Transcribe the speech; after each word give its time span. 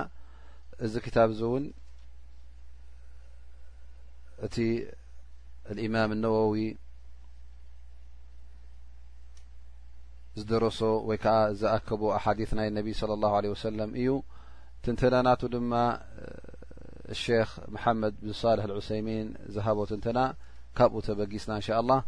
ت 4.54 4.58
الامام 5.70 6.12
النوي 6.12 6.76
ደረሶ 10.52 10.80
ዝኣከቦ 11.60 12.02
ث 12.50 12.52
ና 12.58 12.62
ቢ 12.86 12.88
صى 13.00 13.12
الله 13.16 13.32
عله 13.38 13.50
س 13.64 13.66
እዩ 14.00 14.08
ንትና 14.92 15.14
ና 15.26 15.28
ድማ 15.54 15.72
محመድ 17.74 18.14
صلح 18.42 18.64
الዑሰيሚን 18.68 19.26
ዝ 19.54 19.58
ትና 20.04 20.18
ካብኡ 20.78 21.00
በጊስና 21.18 21.52
ء 21.66 21.70
لله 21.82 22.00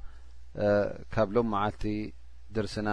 ካብ 1.14 1.28
ሎم 1.36 1.50
ልቲ 1.66 1.84
درسና 2.56 2.88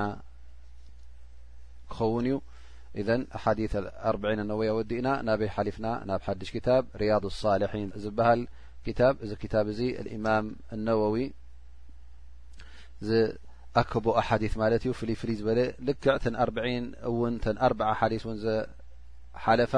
ክኸውን 1.95 2.27
እዩ 2.99 3.03
ذ 3.07 3.09
ث 3.73 3.75
4 4.11 4.87
ዲእና 4.91 5.07
ናበይ 5.27 5.49
ሓሊፍና 5.55 5.87
ናብ 6.09 6.21
ሽ 6.51 6.57
يض 7.11 7.25
الصلحي 7.33 7.83
ዝሃ 8.05 8.27
እዚ 9.71 9.79
إم 10.15 10.25
ነወዊ 10.87 11.17
ኣከቦ 13.79 14.05
ሓዲث 14.27 14.53
ማለት 14.61 14.81
ዩ 14.87 14.91
ፍይፍይ 14.99 15.35
ዝበለ 15.39 15.59
ልክ 15.87 16.03
ኣ 17.93 18.01
ዲث 18.13 18.23
ሓለፋ 19.45 19.73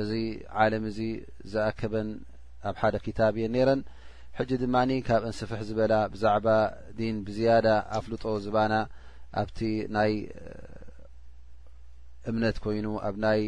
እዚ 0.00 0.10
ለም 0.72 0.84
ዚ 0.96 1.00
ዝኣከበን 1.52 2.08
ኣብ 2.68 2.76
ደ 2.94 2.98
ታብን 3.18 3.52
ነረን 3.56 3.80
ድማ 4.62 4.76
ካብ 5.08 5.22
ንስፍሕ 5.30 5.60
ዝበላ 5.68 5.92
ብዛعባ 6.12 6.46
ብዝያዳ 7.26 7.68
ኣፍልጦ 7.98 8.24
ዝባና 8.44 8.74
ኣብቲ 9.40 9.58
ናይ 9.96 10.12
እምነት 12.30 12.56
ኮይኑ 12.64 12.86
ኣብ 13.08 13.14
ናይ 13.26 13.42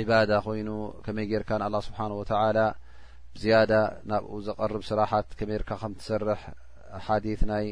عባዳ 0.00 0.30
ኮይኑ 0.46 0.68
መይ 1.16 1.26
ጌር 1.32 1.42
له 1.74 1.78
ስብه 1.86 2.00
و 2.20 2.72
ዝያዳ 3.42 3.72
ናብኡ 4.10 4.32
ዘቀርብ 4.48 4.82
ስራሓት 4.88 5.28
ከመርካ 5.38 5.70
ከም 5.80 5.92
ትሰርሕ 6.00 6.40
ኣሓዲ 6.98 7.26
ናይ 7.50 7.66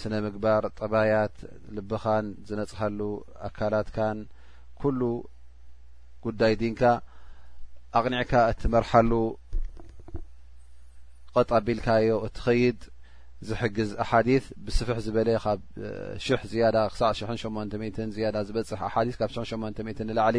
ስነ 0.00 0.12
ምግባር 0.24 0.64
ጠባያት 0.78 1.36
ልብኻን 1.76 2.26
ዝነፅሃሉ 2.48 3.00
ኣካላትካን 3.48 4.18
ኩሉ 4.80 5.00
ጉዳይ 6.24 6.54
ዲንካ 6.62 6.82
ኣቕኒዕካ 7.98 8.32
እትመርሓሉ 8.52 9.12
ቀጣቢልካ 11.36 11.88
ዮ 12.08 12.12
እትኸይድ 12.28 12.80
ዝሕግዝ 13.48 13.90
ኣሓዲ 14.02 14.28
ብስፍሕ 14.64 14.98
ዝበለ 15.06 15.28
ብ 15.44 16.18
ሽ 16.24 16.56
ያዳ 16.64 16.76
ክሳዕ 16.92 17.12
80 17.42 18.30
ዳ 18.36 18.42
ዝበፅሕ 18.48 18.80
ሓ 18.94 19.02
ካብ 19.20 19.30
800 19.38 20.06
ንላዕሊ 20.08 20.38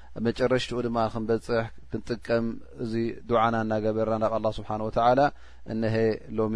መጨረሽቲኡ 0.27 0.79
ድማ 0.85 0.97
ክንበፅሕ 1.11 1.67
ክንጥቀም 1.91 2.47
እዚ 2.83 2.93
ድዓና 3.29 3.55
ና 3.69 3.73
ገበርና 3.83 4.15
ናብ 4.23 4.33
ኣلله 4.37 4.51
ስብሓنه 4.59 4.83
وተ 4.87 4.97
እنሀ 5.73 5.93
ሎሚ 6.37 6.55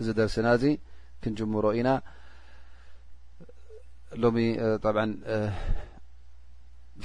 እዚ 0.00 0.06
ደርስና 0.18 0.46
ዚ 0.62 0.64
ክንጅምሮ 1.22 1.64
ኢና 1.78 1.88
ሎ 4.22 4.24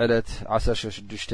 ዕለት 0.04 0.30
16 0.58 1.34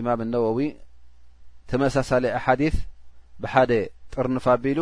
إማም 0.00 0.20
ነወዊ 0.32 0.60
ተመሳሳل 1.70 2.24
ሓዲث 2.44 2.76
ብሓ 3.42 3.54
ጥርንፋ 4.14 4.46
ኣቢሉ 4.56 4.80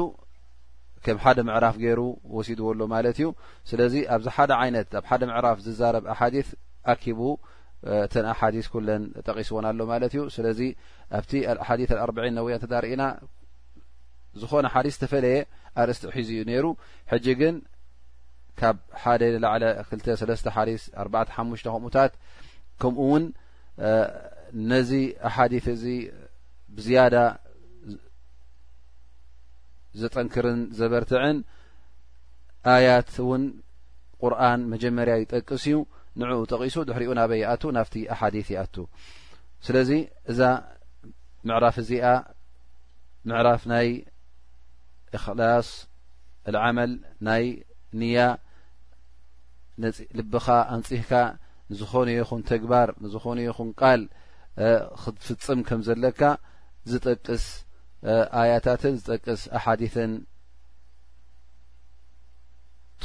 ም 1.19 1.35
ደ 1.37 1.41
ምዕራፍ 1.49 1.77
ገይሩ 1.85 2.01
ወሲድዎ 2.37 2.67
ሎ 2.79 2.83
ማለት 2.95 3.17
እዩ 3.21 3.27
ስለዚ 3.71 3.95
ኣብዚ 4.15 4.27
ይት 4.31 4.89
ደ 5.23 5.25
ምራፍ 5.31 5.59
ዝዛረብ 5.67 6.05
ዲ 6.35 6.45
ኣኪቡ 6.93 7.21
ተ 8.13 8.25
ዲث 8.55 8.67
ን 9.01 9.03
ጠቂስዎና 9.27 9.67
ሎ 9.81 9.83
ማለ 9.91 10.03
እዩ 10.13 10.19
ስለዚ 10.37 10.61
ኣብቲ 11.19 11.33
4 11.49 11.85
ያ 11.99 12.03
ርእና 12.87 13.03
ዝኾነ 14.41 14.67
ዲث 14.87 14.97
ዝፈለየ 15.03 15.39
ርእስቲ 15.89 16.05
ሒዙ 16.17 16.31
ዩ 16.41 16.45
ሩ 16.65 16.67
ግን 17.41 17.55
ካብ 18.61 18.77
2ዲ4 19.87 21.79
ምታት 21.87 22.13
ነዚ 24.71 24.91
ኣሓዲث 25.29 25.67
እዚ 25.75 25.85
ብዝያዳ 26.77 27.15
ዘጠንክርን 30.01 30.61
ዘበርትዕን 30.79 31.39
ኣያት 32.73 33.11
እውን 33.23 33.45
ቁርን 34.23 34.61
መጀመርያ 34.73 35.15
ይጠቅስ 35.23 35.63
እዩ 35.69 35.77
ንዕኡ 36.21 36.41
ጠቂሱ 36.53 36.77
ድሕሪኡ 36.89 37.11
ናበ 37.19 37.31
ይኣቱ 37.43 37.63
ናብቲ 37.77 37.95
ኣሓዲث 38.15 38.49
ይኣቱ 38.55 38.77
ስለዚ 39.67 39.91
እዛ 40.31 40.41
ምዕራፍ 41.49 41.77
እዚኣ 41.83 42.07
ምዕራፍ 43.29 43.63
ናይ 43.73 43.89
እክላስ 45.17 45.69
ዓመል 46.67 46.93
ናይ 47.27 47.45
ንያ 48.01 48.19
ልብኻ 50.19 50.47
ኣንፅህካ 50.77 51.13
ንዝኾነ 51.71 52.09
ይኹን 52.19 52.43
ተግባር 52.51 52.89
ንዝኾነ 53.03 53.39
ይኹን 53.49 53.69
ቃል 53.81 54.01
فيحث 54.57 55.51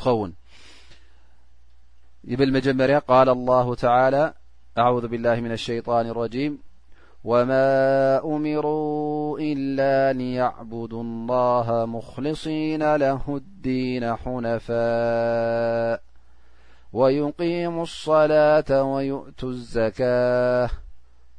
ون 0.08 0.36
بلمم 2.24 3.00
قال 3.08 3.30
الله 3.30 3.76
تعالى 3.76 4.34
أعوذ 4.78 5.08
بالله 5.08 5.36
من 5.36 5.52
الشيان 5.52 6.06
الرجيم 6.10 6.60
وما 7.24 8.18
أمروا 8.24 9.40
إلا 9.40 10.14
ليعبدوا 10.14 11.04
الله 11.04 11.86
مخلصين 11.86 12.96
له 12.96 13.22
الدين 13.28 14.16
حنفاء 14.16 16.02
ويقيم 16.94 17.82
الصلاة 17.82 18.84
ويؤتو 18.84 19.48
الزكاة 19.50 20.70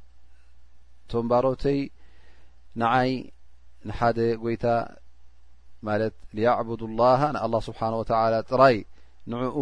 ቶምባሮተይ 1.11 1.79
ንዓይ 2.81 3.11
ንሓደ 3.87 4.17
ጎይታ 4.43 4.65
ማለት 5.87 6.15
ያዕብድ 6.45 6.81
ላሃ 6.99 7.21
ንه 7.35 7.43
ስብሓه 7.67 7.93
ወ 7.99 8.03
ጥራይ 8.51 8.75
ንዕኡ 9.31 9.57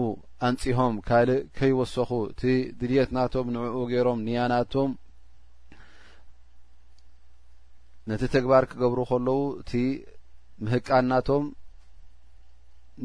ኣንፅሆም 0.48 0.94
ካልእ 1.08 1.40
ከይወሰኹ 1.58 2.12
እቲ 2.32 2.42
ድልየትናቶም 2.80 3.48
ንዕኡ 3.56 3.78
ገይሮም 3.92 4.20
ንያናቶም 4.28 4.92
ነቲ 8.10 8.22
ተግባር 8.36 8.64
ክገብሩ 8.72 9.00
ከለዉ 9.10 9.40
እቲ 9.62 9.72
ምህቃንናቶም 10.66 11.44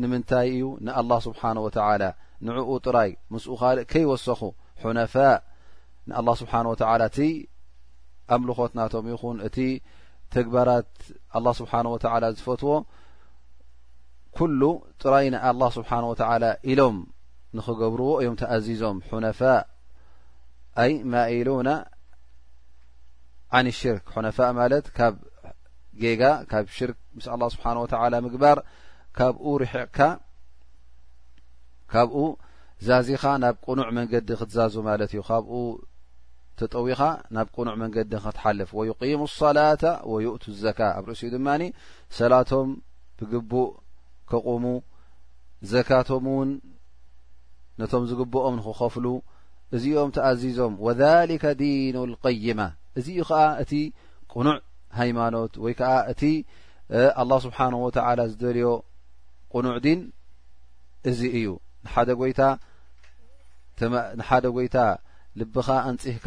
ንምንታይ 0.02 0.46
እዩ 0.56 0.64
ንኣلላه 0.86 1.20
ስብሓ 1.28 1.42
ወላ 1.66 2.04
ንዕኡ 2.46 2.68
ጥራይ 2.86 3.10
ምስኡ 3.32 3.52
ካልእ 3.62 3.84
ከይ 3.92 4.04
ወሰኹ 4.12 4.40
ሑነፋ 4.82 5.14
ን 6.08 6.34
ስብሓ 6.40 6.52
ወላእ 6.72 7.12
ኣምልኾትናቶም 8.32 9.06
ይኹን 9.12 9.38
እቲ 9.46 9.56
ተግባራት 10.34 10.90
له 11.44 11.50
ስብሓه 11.58 11.84
ወላ 11.94 12.24
ዝፈትዎ 12.36 12.70
ኩሉ 14.36 14.60
ጥራይ 15.02 15.26
ናኣه 15.34 15.68
ስብሓ 15.78 15.90
ወተላ 16.12 16.44
ኢሎም 16.70 16.96
ንክገብርዎ 17.56 18.08
እዮም 18.20 18.36
ተኣዚዞም 18.40 18.96
ሑነፋ 19.10 19.40
ይ 20.88 20.92
ማኢሉና 21.12 21.70
ን 23.64 23.66
ሽርክ 23.78 24.06
ሑነፋ 24.14 24.38
ማለት 24.60 24.86
ካብ 24.96 25.14
ጌጋ 26.02 26.22
ካብ 26.50 26.64
ሽርክ 26.76 26.98
ምስ 27.18 27.26
ه 27.32 27.50
ስብሓ 27.54 27.64
ወ 27.84 27.86
ምግባር 28.26 28.58
ካብኡ 29.18 29.46
ርሕቕካ 29.62 29.98
ካብኡ 31.92 32.18
ዛዚካ 32.86 33.24
ናብ 33.42 33.56
ቁኑዕ 33.64 33.88
መንገዲ 33.98 34.28
ክትዛዙ 34.40 34.74
ማለት 34.88 35.10
እዩ 35.14 35.20
ተጠዊኻ 36.60 37.00
ናብ 37.34 37.46
ቁኑዕ 37.56 37.74
መንገዲ 37.82 38.12
ክትሓልፍ 38.24 38.68
ወقሙ 38.78 39.20
ሰላة 39.42 39.82
ወይእቱ 40.12 40.42
الዘካ 40.54 40.80
ኣብ 40.98 41.04
ርእሲኡ 41.10 41.28
ድማ 41.34 41.48
ሰላቶም 42.18 42.66
ብግቡእ 43.18 43.70
ከቁሙ 44.30 44.64
ዘካቶም 45.72 46.24
ውን 46.36 46.50
ነቶም 47.80 48.02
ዝግብኦም 48.10 48.56
ክኸፍሉ 48.66 49.06
እዚኦም 49.76 50.10
ተኣዚዞም 50.16 50.74
ወሊከ 50.86 51.44
ዲኑ 51.60 51.96
قይማ 52.24 52.60
እዚ 52.98 53.06
እዩ 53.14 53.20
ከዓ 53.30 53.40
እቲ 53.62 53.72
ቁኑዕ 54.32 54.58
ሃይማኖት 55.00 55.52
ወይ 55.64 55.72
ከዓ 55.80 55.92
እቲ 56.12 56.22
لله 57.26 57.38
ስብሓه 57.46 57.68
ላ 58.18 58.20
ዝደልዮ 58.30 58.66
ቁኑዕ 59.52 59.76
ዲን 59.84 60.00
እዚ 61.10 61.20
እዩ 61.40 61.46
ንሓደ 61.84 62.08
ይታ 64.64 64.76
ልብኻ 65.40 65.68
ኣንፅህካ 65.90 66.26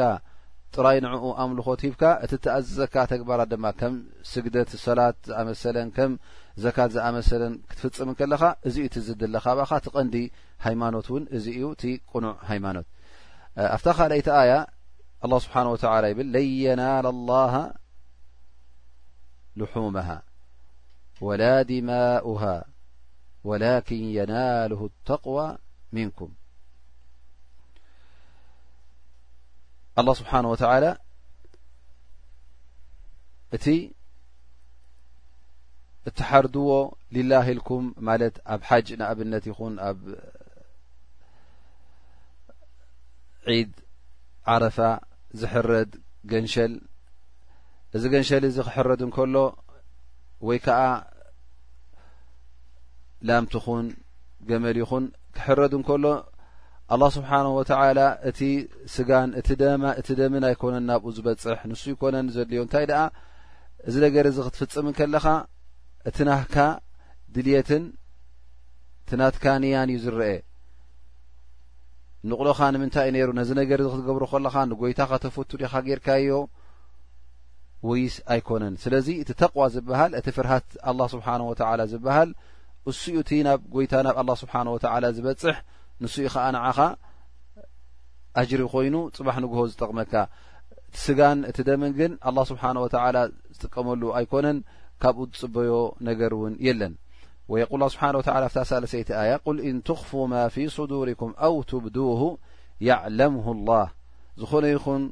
ጥራይ 0.75 0.97
ንዕኡ 1.03 1.25
ኣምልኾት 1.41 1.79
ሂብካ 1.85 2.03
እቲ 2.25 2.31
እተኣዘዘካ 2.37 2.95
ተግባራት 3.11 3.49
ድማ 3.53 3.65
ከም 3.79 3.93
ስግደት 4.31 4.71
ሰላት 4.85 5.17
ዝኣመሰለን 5.29 5.89
ከም 5.97 6.11
ዘካት 6.63 6.89
ዝኣመሰለን 6.95 7.53
ክትፍፅምን 7.69 8.15
ከለኻ 8.19 8.41
እዚ 8.67 8.75
ኡ 8.83 8.85
እት 8.89 8.95
ዝድለካ 9.07 9.45
ባኻ 9.59 9.71
ት 9.85 9.93
ቐንዲ 9.97 10.15
ሃይማኖት 10.65 11.07
እውን 11.11 11.23
እዚ 11.37 11.45
እዩ 11.57 11.63
እቲ 11.75 11.83
ቁኑዕ 12.11 12.33
ሃይማኖት 12.49 12.87
ኣፍታ 13.75 13.87
ካልኣይቲ 13.99 14.29
ኣያ 14.41 14.53
ኣላ 15.27 15.33
ስብሓን 15.45 15.69
ወተላ 15.73 16.03
ይብል 16.13 16.27
ለንየናል 16.37 17.07
ኣላሃ 17.13 17.55
ልሑመሃ 19.61 20.09
ወላ 21.27 21.43
ድማኡሃ 21.69 22.43
ወላኪን 23.51 24.05
የናሉሁ 24.17 24.81
ተቕዋ 25.09 25.37
ምንኩም 25.95 26.31
الله 30.01 30.13
ስብሓንه 30.21 30.47
وተ 30.51 30.63
እቲ 33.55 33.65
እትሓርድዎ 36.09 36.69
ሊላ 37.15 37.31
ኢልكም 37.47 37.85
ማለት 38.07 38.35
ኣብ 38.53 38.61
ሓጅ 38.67 38.87
ንኣብነት 38.99 39.43
ይኹን 39.49 39.73
ኣብ 39.87 39.99
ዒድ 43.51 43.71
ዓረፋ 44.53 44.77
ዝሕረድ 45.41 45.91
ገንሸል 46.31 46.73
እዚ 47.95 48.03
ገንሸል 48.13 48.43
እዚ 48.49 48.57
ክሕረድ 48.67 49.01
እንከሎ 49.07 49.35
ወይ 50.47 50.57
ከዓ 50.65 50.79
ላምቲኹን 53.27 53.85
ገመል 54.49 54.77
ይኹን 54.83 55.05
ክሕረድ 55.37 55.73
እንከሎ 55.79 56.05
ኣላ 56.95 57.03
ስብሓን 57.15 57.45
ወትዓላ 57.57 57.99
እቲ 58.29 58.39
ስጋን 58.95 59.29
እቲደማ 59.39 59.83
እቲ 59.99 60.07
ደምን 60.19 60.43
ኣይኮነን 60.49 60.85
ናብኡ 60.89 61.07
ዝበፅሕ 61.17 61.59
ንሱ 61.71 61.83
ይኮነን 61.93 62.27
ዘድልዮ 62.35 62.59
እንታይ 62.65 62.85
ድኣ 62.91 62.99
እዚ 63.87 63.95
ነገር 64.05 64.25
እዚ 64.31 64.37
ክትፍፅምን 64.45 64.93
ከለኻ 64.99 65.25
እትናህካ 66.09 66.55
ድልየትን 67.35 67.83
ትናትካንያን 69.09 69.89
እዩ 69.93 69.97
ዝርአ 70.05 70.21
ንቕልኻ 72.29 72.59
ንምንታይ 72.75 73.09
ነይሩ 73.15 73.29
ነዚ 73.41 73.49
ነገር 73.61 73.77
እዚ 73.83 73.89
ክትገብሩ 73.95 74.23
ከለኻ 74.33 74.55
ንጐይታ 74.71 74.99
ኸተፈቱድኻ 75.11 75.73
ጌርካዮ 75.87 76.31
ወይስ 77.89 78.15
ኣይኮነን 78.33 78.75
ስለዚ 78.83 79.07
እቲ 79.21 79.29
ተቕዋ 79.41 79.63
ዝብሃል 79.75 80.11
እቲ 80.19 80.27
ፍርሃት 80.37 80.69
ኣላ 80.89 81.01
ስብሓን 81.15 81.41
ወትዓላ 81.49 81.81
ዝብሃል 81.93 82.29
እሱኡ 82.91 83.15
እቲ 83.25 83.31
ናብ 83.49 83.61
ጐይታ 83.75 83.93
ናብ 84.07 84.15
ኣላ 84.23 84.31
ስብሓን 84.43 84.67
ወትዓላ 84.75 85.03
ዝበፅሕ 85.17 85.57
ንስ 86.03 86.15
ኢ 86.23 86.23
ከዓ 86.33 86.43
ንዓኻ 86.55 86.77
ኣጅሪ 88.41 88.61
ኮይኑ 88.73 88.95
ጽባሕ 89.15 89.35
ንግሆ 89.43 89.59
ዝጠቕመካ 89.71 90.13
እቲስጋን 90.89 91.39
እቲ 91.49 91.57
ደምን 91.67 91.91
ግን 91.99 92.11
ኣ 92.27 92.29
ስብሓን 92.49 92.77
ወተ 92.83 92.95
ዝጥቀመሉ 93.53 94.01
ኣይኮነን 94.17 94.57
ካብኡ 95.01 95.23
ዝጽበዮ 95.31 95.71
ነገር 96.09 96.31
እውን 96.37 96.53
የለን 96.67 96.93
ወየቁል 97.51 97.81
ስብሓ 97.93 98.03
ወላ 98.19 98.45
ፍታ 98.53 98.59
ሳሰይተ 98.77 99.09
ኣያ 99.21 99.31
ቁል 99.45 99.57
ኢንትኽፉ 99.71 100.09
ማ 100.31 100.39
ፊ 100.53 100.65
ስዱሪኩም 100.77 101.31
ኣው 101.47 101.55
ትብድሁ 101.69 102.21
የዕለምሁ 102.87 103.45
ኣላህ 103.57 103.87
ዝኾነ 104.41 104.65
ይኹን 104.75 105.03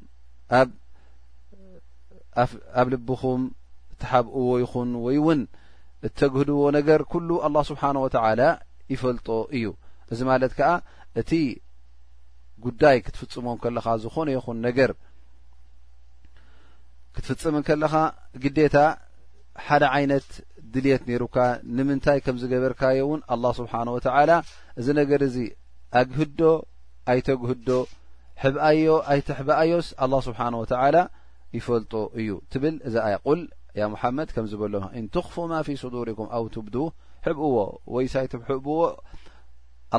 ኣብ 2.81 2.87
ልብኹም 2.93 3.41
እትሓብእዎ 3.95 4.49
ይኹን 4.63 4.89
ወይ 5.05 5.17
እውን 5.23 5.41
እተግህድዎ 6.07 6.61
ነገር 6.77 6.99
ኩሉ 7.11 7.29
ኣላه 7.47 7.63
ስብሓን 7.71 7.97
ወተዓላ 8.05 8.41
ይፈልጦ 8.93 9.27
እዩ 9.57 9.63
እዚ 10.13 10.21
ማለት 10.31 10.51
ከዓ 10.57 10.69
እቲ 11.21 11.31
ጉዳይ 12.65 12.97
ክትፍጽሞን 13.05 13.57
ከለኻ 13.63 13.85
ዝኾነ 14.03 14.27
ይኹን 14.35 14.57
ነገር 14.67 14.91
ክትፍጽምን 17.15 17.63
ከለኻ 17.67 17.93
ግዴታ 18.43 18.77
ሓደ 19.65 19.83
ዓይነት 19.97 20.27
ድልት 20.73 21.03
ነይሩካ 21.09 21.35
ንምንታይ 21.75 22.19
ከም 22.23 22.37
ዝገበርካዮ 22.41 22.97
እውን 23.05 23.21
ኣላ 23.33 23.45
ስብሓን 23.59 23.89
ወተዓላ 23.95 24.31
እዚ 24.79 24.87
ነገር 25.01 25.21
እዚ 25.27 25.35
ኣግህዶ 26.01 26.39
ኣይተ 27.11 27.27
ግህዶ 27.43 27.69
ሕብኣዮ 28.43 28.87
ኣይተ 29.13 29.27
ሕብኣዮስ 29.39 29.87
ኣላ 30.03 30.13
ስብሓን 30.27 30.55
ወተላ 30.61 30.95
ይፈልጡ 31.57 31.93
እዩ 32.19 32.29
ትብል 32.53 32.75
እዛ 32.87 32.95
ኣይ 33.09 33.15
ቁል 33.25 33.41
ያ 33.79 33.83
ሙሓመድ 33.93 34.29
ከምዝበሎምኢንትኽፉ 34.35 35.35
ማ 35.51 35.61
ፊ 35.67 35.75
ሱዱሪኩም 35.83 36.27
ኣው 36.37 36.43
ትብዱ 36.55 36.75
ሕብእዎ 37.27 37.55
ወይ 37.95 38.05
ሳይቶ 38.13 38.33
ሕብዎ 38.49 38.79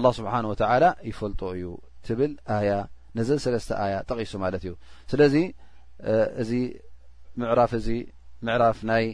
ኣه 0.04 0.10
ስብሓ 0.18 0.34
ወተላ 0.50 0.84
ይፈልጦ 1.10 1.40
እዩ 1.56 1.64
ትብል 2.06 2.32
ኣያ 2.56 2.70
ነዘ 3.16 3.28
ሰለስተ 3.44 3.70
ኣያ 3.84 3.94
ጠቂሱ 4.08 4.32
ማለት 4.44 4.62
እዩ 4.66 4.72
ስለዚ 5.10 5.34
እዚ 6.42 6.50
ምዕራፍ 7.40 7.70
እዚ 7.80 7.88
ምዕራፍ 8.46 8.78
ናይ 8.90 9.04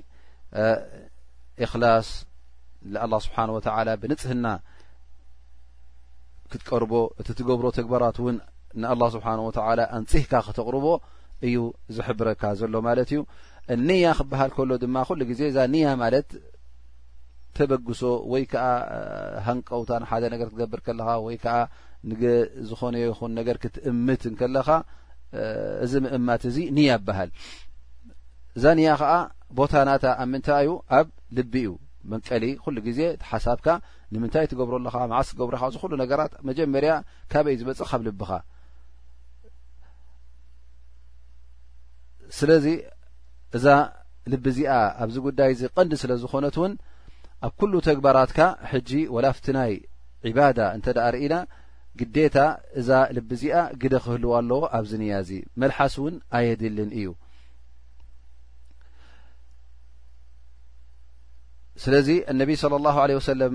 እክላስ 1.64 2.08
ንኣላه 2.92 3.20
ስብሓ 3.26 3.36
ወተላ 3.56 3.88
ብንፅህና 4.02 4.46
ክትቀርቦ 6.50 6.92
እቲ 7.20 7.28
ትገብሮ 7.38 7.66
ተግባራት 7.78 8.16
እውን 8.22 8.36
ንኣላه 8.80 9.08
ስብሓ 9.14 9.26
ወላ 9.46 9.80
ኣንፅህካ 9.98 10.32
ክተቕርቦ 10.46 10.86
እዩ 11.46 11.56
ዝሕብረካ 11.96 12.42
ዘሎ 12.60 12.74
ማለት 12.88 13.08
እዩ 13.12 13.20
እንያ 13.74 14.06
ክበሃል 14.18 14.50
ከሎ 14.56 14.70
ድማ 14.82 14.96
ኩሉ 15.08 15.20
ግዜ 15.30 15.40
እዛ 15.50 15.58
ኒያ 15.74 15.86
ማለት 16.02 16.28
ተበግሶ 17.56 18.00
ወይ 18.32 18.42
ከዓ 18.52 18.66
ሃንቀውታ 19.46 19.90
ንሓደ 20.02 20.24
ነገር 20.34 20.46
ክትገብር 20.50 20.80
ከለካ 20.86 21.08
ወይ 21.26 21.36
ከዓ 21.44 21.56
ንዝኾነ 22.08 22.94
ይኹን 23.02 23.32
ነገር 23.38 23.56
ክትእምት 23.62 24.22
ንከለኻ 24.32 24.68
እዚ 25.84 25.92
ምእማት 26.04 26.42
እዚ 26.50 26.56
ንያ 26.76 26.86
ይበሃል 26.98 27.30
እዛ 28.56 28.64
ንያ 28.78 28.88
ከዓ 29.00 29.12
ቦታ 29.58 29.72
ናታ 29.88 30.04
ኣብ 30.22 30.26
ምንታይ 30.32 30.64
እዩ 30.66 30.70
ኣብ 30.98 31.06
ልቢ 31.36 31.54
እዩ 31.64 31.70
መንቀሊ 32.12 32.44
ኩሉ 32.62 32.76
ግዜ 32.86 33.00
ቲሓሳብካ 33.22 33.66
ንምንታይ 34.12 34.46
ትገብሮ 34.52 34.74
ኣለካ 34.80 34.96
ማዓስ 35.12 35.28
ትገብረካ 35.32 35.62
ዝኩሉ 35.74 35.92
ነገራት 36.02 36.32
መጀመርያ 36.48 36.92
ካበይ 37.32 37.56
ዝበፅ 37.60 37.80
ካብ 37.90 38.00
ልብኻ 38.06 38.30
ስለዚ 42.38 42.66
እዛ 43.56 43.66
ልቢ 44.32 44.44
እዚኣ 44.54 44.74
ኣብዚ 45.02 45.16
ጉዳይ 45.28 45.50
እዚ 45.54 45.62
ቀንዲ 45.76 45.92
ስለዝኾነት 46.02 46.56
እውን 46.58 46.72
ኣብ 47.46 47.52
ኩሉ 47.60 47.72
ተግባራት 47.88 48.30
ካ 48.36 48.40
ሕጂ 48.70 48.90
ወላፍቲ 49.14 49.44
ናይ 49.56 49.72
ዒባዳ 50.28 50.58
እንተ 50.76 50.86
ደኣ 50.96 51.06
ርኢና 51.14 51.34
ግዴታ 52.00 52.36
እዛ 52.80 52.88
ልቢ 53.16 53.28
እዚኣ 53.36 53.56
ግደ 53.82 53.94
ክህልዋ 54.04 54.32
ኣለዎ 54.40 54.60
ኣብዚ 54.76 54.90
ንያ 55.00 55.12
እዚ 55.24 55.30
መልሓስ 55.60 55.94
እውን 56.00 56.14
ኣየድልን 56.36 56.90
እዩ 56.98 57.08
ስለዚ 61.82 62.08
እነቢዪ 62.32 62.56
ስለ 62.62 62.74
ላሁ 62.86 62.96
ለ 63.10 63.12
ወሰለም 63.20 63.54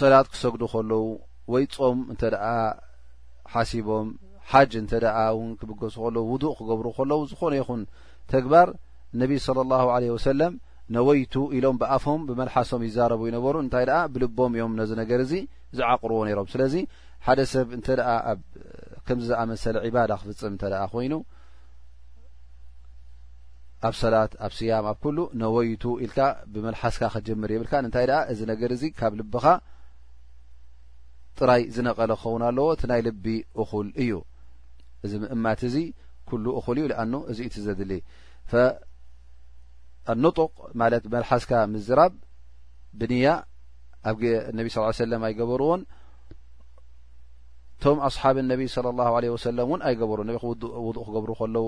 ሰላት 0.00 0.26
ክሰግዱ 0.32 0.62
ኸለዉ 0.74 1.04
ወይ 1.52 1.64
ጾም 1.74 1.98
እንተ 2.12 2.22
ደኣ 2.34 2.46
ሓሲቦም 3.52 4.08
ሓጅ 4.50 4.72
እንተ 4.82 4.92
ደኣ 5.04 5.16
እውን 5.34 5.50
ክብገሱ 5.60 5.94
ከለዉ 6.04 6.24
ውዱእ 6.32 6.52
ክገብሩ 6.58 6.86
ኸለዉ 6.98 7.20
ዝኾነ 7.30 7.52
ይኹን 7.60 7.82
ተግባር 8.32 8.68
እነቢዪ 9.14 9.38
ስለ 9.46 9.58
ላሁ 9.72 9.86
ለ 10.04 10.10
ወሰለም 10.16 10.54
ነወይቱ 10.96 11.34
ኢሎም 11.56 11.76
ብኣፎም 11.80 12.20
ብመልሓሶም 12.28 12.82
ይዛረቡ 12.88 13.22
ይነበሩ 13.30 13.54
እንታይ 13.64 13.84
ድኣ 13.88 13.98
ብልቦም 14.12 14.52
እዮም 14.56 14.72
ነዚ 14.80 14.90
ነገር 15.02 15.20
እዚ 15.24 15.32
ዝዓቕርዎ 15.78 16.18
ነይሮም 16.28 16.46
ስለዚ 16.52 16.74
ሓደ 17.26 17.40
ሰብ 17.52 17.68
እንተ 17.76 17.86
ኣ 18.12 18.14
ኣብከምዝዝኣመሰለ 18.32 19.76
ዕባዳ 19.88 20.10
ክፍፅም 20.22 20.54
እተኣ 20.58 20.74
ኮይኑ 20.92 21.14
ኣብ 23.88 23.94
ሰላት 24.02 24.32
ኣብ 24.46 24.52
ስያም 24.58 24.86
ኣብ 24.92 24.96
ኩሉ 25.04 25.18
ነወይቱ 25.42 25.84
ኢልካ 26.04 26.18
ብመልሓስካ 26.52 27.02
ከጀምር 27.14 27.50
የብልካንታይ 27.54 28.06
ደኣ 28.10 28.20
እዚ 28.32 28.40
ነገር 28.52 28.70
እዚ 28.76 28.82
ካብ 28.98 29.12
ልብካ 29.20 29.44
ጥራይ 31.40 31.62
ዝነቐለ 31.74 32.10
ክኸውን 32.20 32.42
ኣለዎ 32.48 32.68
ቲ 32.80 32.88
ናይ 32.90 33.00
ልቢ 33.06 33.24
እኩል 33.62 33.88
እዩ 34.02 34.12
እዚ 35.06 35.12
ምእማት 35.24 35.60
እዚ 35.68 35.76
ኩሉ 36.28 36.44
እኹል 36.60 36.76
እዩ 36.80 36.86
ልኣኑ 36.92 37.12
እዚኢቲ 37.32 37.54
ዘድሊ 37.66 37.92
ንጡቅ 40.24 40.52
ማለት 40.80 41.04
መልሓስካ 41.14 41.50
ምዝራብ 41.72 42.12
ብንያ 42.98 43.28
ኣብነቢ 44.10 44.66
ስ 44.74 44.92
ሰለም 45.02 45.22
ኣይገበርዎን 45.28 45.80
እቶም 47.78 47.98
ኣስሓብ 48.08 48.36
ነቢ 48.52 48.60
ስለ 48.74 48.86
ለ 48.92 49.32
ወሰለም 49.34 49.66
እውን 49.68 49.80
ኣይገበሩ 49.88 50.18
ውእ 50.84 50.96
ክገብሩ 51.06 51.30
ከለዉ 51.40 51.66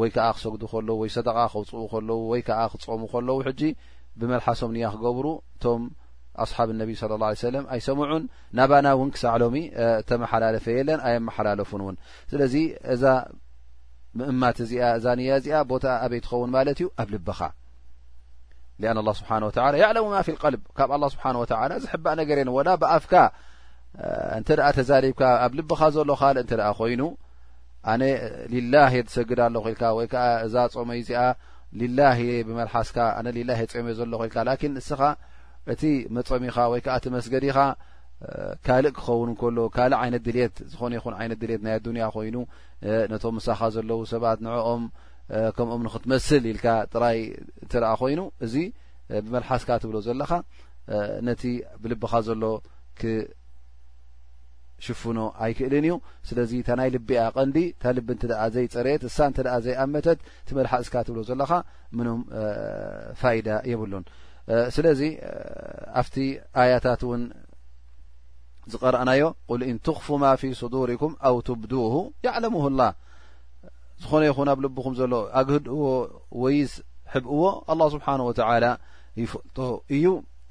ወይ 0.00 0.10
ከዓ 0.14 0.28
ክሰግዱ 0.36 0.62
ከለዉ 0.72 0.94
ወይ 1.02 1.10
ሰደቃ 1.16 1.36
ከውፅኡ 1.52 1.82
ከለዉ 1.92 2.16
ወይ 2.30 2.42
ከዓ 2.48 2.60
ክፀሙ 2.72 3.02
ከለዉ 3.12 3.36
ሕጂ 3.48 3.60
ብመልሓሶም 4.20 4.70
ንያ 4.76 4.86
ክገብሩ 4.94 5.26
እቶም 5.56 5.82
ኣስሓብ 6.44 6.68
እነቢ 6.74 6.90
ስለ 7.00 7.12
ለ 7.22 7.44
ሰለም 7.46 7.64
ኣይሰምዑን 7.74 8.24
ናባና 8.58 8.86
እውን 8.96 9.10
ክሳዕሎሚ 9.16 9.56
ተመሓላለፈ 10.10 10.66
የለን 10.78 11.00
ኣይመሓላለፉን 11.08 11.82
እውን 11.84 11.96
ስለዚ 12.34 12.54
እዛ 12.94 13.04
ምእማት 14.20 14.56
እዚኣእዛ 14.64 15.04
ንያ 15.20 15.36
እዚኣ 15.40 15.58
ቦታ 15.72 15.84
ኣበይ 16.06 16.22
ትኸውን 16.26 16.50
ማለት 16.56 16.78
እዩ 16.82 16.88
ኣብ 17.02 17.08
ልብኻ 17.14 17.40
ኣን 18.90 18.98
ኣላ 19.02 19.10
ስብሓና 19.18 19.42
ወላ 19.48 19.74
የዕለሙ 19.82 20.04
ማ 20.14 20.20
ፊ 20.26 20.34
ቀልብ 20.42 20.62
ካብ 20.78 20.90
ኣ 20.96 21.08
ስብሓ 21.14 21.24
ወላ 21.42 21.72
ዝሕባእ 21.84 22.14
ነገር 22.20 22.38
ወላ 22.56 22.68
ብኣፍካ 22.82 23.14
እንተ 24.38 24.48
ኣ 24.68 24.70
ተዛሊብካ 24.78 25.22
ኣብ 25.44 25.52
ልብኻ 25.58 25.80
ዘሎ 25.96 26.10
ካልእ 26.20 26.42
እንተኣ 26.44 26.68
ኮይኑ 26.80 27.02
ኣነ 27.92 28.02
ልላህ 28.54 28.90
እየ 28.96 29.02
ትሰግዳ 29.08 29.40
ኣሎ 29.48 29.56
ኢልካ 29.72 29.82
ወይከዓ 29.98 30.24
እዛ 30.46 30.54
ፆመዩ 30.74 31.00
እዚኣ 31.04 31.22
ልላ 31.80 31.98
የ 32.28 32.44
ብመልሓስካ 32.48 32.98
ኣነ 33.18 33.26
ልላ 33.38 33.50
የፀመዮ 33.62 33.94
ዘሎ 34.00 34.14
ኢልካ 34.28 34.36
ላኪን 34.48 34.74
እስኻ 34.82 35.00
እቲ 35.72 35.82
መፀሚኻ 36.16 36.56
ወይከዓ 36.72 36.94
እቲ 37.00 37.06
መስገዲኻ 37.16 37.56
ካልእ 38.66 38.92
ክኸውን 38.96 39.28
እንከሎ 39.32 39.58
ካልእ 39.76 39.98
ዓይነት 40.02 40.22
ድሌት 40.26 40.56
ዝኾነ 40.72 40.92
ይኹን 40.98 41.14
ዓይነት 41.20 41.38
ድሌት 41.42 41.60
ናይ 41.66 41.74
ኣዱንያ 41.78 42.04
ኮይኑ 42.16 42.36
ነቶም 43.12 43.34
ምሳኻ 43.38 43.60
ዘለው 43.76 44.00
ሰባት 44.14 44.38
ንኦም 44.46 44.82
ከምኡም 45.56 45.82
ንክትመስል 45.86 46.44
ኢልካ 46.52 46.66
ጥራይ 46.94 47.18
እትኣ 47.64 47.84
ኮይኑ 48.00 48.20
እዚ 48.46 48.54
ብመልሓስካ 49.26 49.70
ትብሎ 49.82 49.96
ዘለኻ 50.06 50.30
ነቲ 51.26 51.42
ብልቢኻ 51.82 52.12
ዘሎ 52.28 52.42
ክሽፍኖ 53.00 55.18
ኣይክእልን 55.44 55.84
እዩ 55.88 55.94
ስለዚ 56.28 56.50
እታ 56.62 56.68
ናይ 56.80 56.88
ልቢኣ 56.96 57.22
ቀንዲ 57.36 57.56
ታ 57.82 57.84
ልቢ 57.98 58.08
እ 58.24 58.26
ዘይፀርት 58.56 59.02
እሳ 59.10 59.16
እንተ 59.30 59.38
ዘይኣመተት 59.66 60.18
ቲመልሓስካ 60.48 60.94
ትብሎ 61.06 61.18
ዘለካ 61.30 61.52
ምኖም 61.98 62.20
ፋይዳ 63.22 63.48
የብሉን 63.72 64.04
ስለዚ 64.76 65.00
ኣብቲ 66.00 66.16
ኣያታት 66.62 67.00
እውን 67.06 67.22
ዝቀረአናዮ 68.72 69.22
ቁል 69.50 69.60
ኢን 69.68 69.76
ትኽፉ 69.86 70.06
ማ 70.22 70.24
ፊ 70.40 70.42
ስዱሪኩም 70.62 71.12
ኣው 71.28 71.36
ትብድሁ 71.46 71.94
ያዕለምሁላህ 72.26 72.90
ዝኾነ 74.02 74.22
ይኹን 74.30 74.48
ኣብ 74.52 74.58
ልብኩም 74.64 74.94
ዘሎ 75.00 75.12
ኣግህድእዎ 75.40 75.82
ወይስ 76.42 76.72
ሕብእዎ 77.12 77.42
ኣላ 77.72 77.80
ስብሓን 77.94 78.20
ወተዓላ 78.28 78.66
ይፈልጦ 79.20 79.58
እዩ 79.96 80.04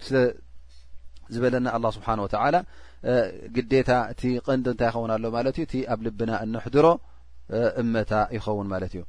ስለዝበለና 0.06 1.68
ኣ 1.78 1.80
ስብሓን 1.98 2.20
ወተላ 2.26 2.56
ግዴታ 3.56 3.90
እቲ 4.14 4.22
ቀንዲ 4.46 4.66
እንታይ 4.74 4.90
ይኸውን 4.92 5.12
ኣሎ 5.16 5.24
ማለት 5.38 5.56
እዩ 5.58 5.64
እቲ 5.68 5.76
ኣብ 5.94 6.00
ልብና 6.06 6.32
እንሕድሮ 6.46 6.88
እመታ 7.82 8.12
ይኸውን 8.38 8.68
ማለት 8.74 8.92
እዩ 8.96 9.02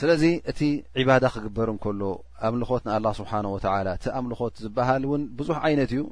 ስለዚ 0.00 0.22
እቲ 0.50 0.60
ዕባዳ 1.00 1.24
ክግበር 1.32 1.68
እንከሉ 1.74 2.02
ኣምልኮት 2.48 2.82
ን 2.86 2.90
ኣላ 2.96 3.06
ስብሓን 3.20 3.46
ወላ 3.54 3.88
እቲ 3.98 4.06
ኣምልኾት 4.18 4.54
ዝበሃል 4.64 5.02
እውን 5.08 5.22
ብዙሕ 5.38 5.56
ዓይነት 5.68 5.90
እዩ 5.94 6.02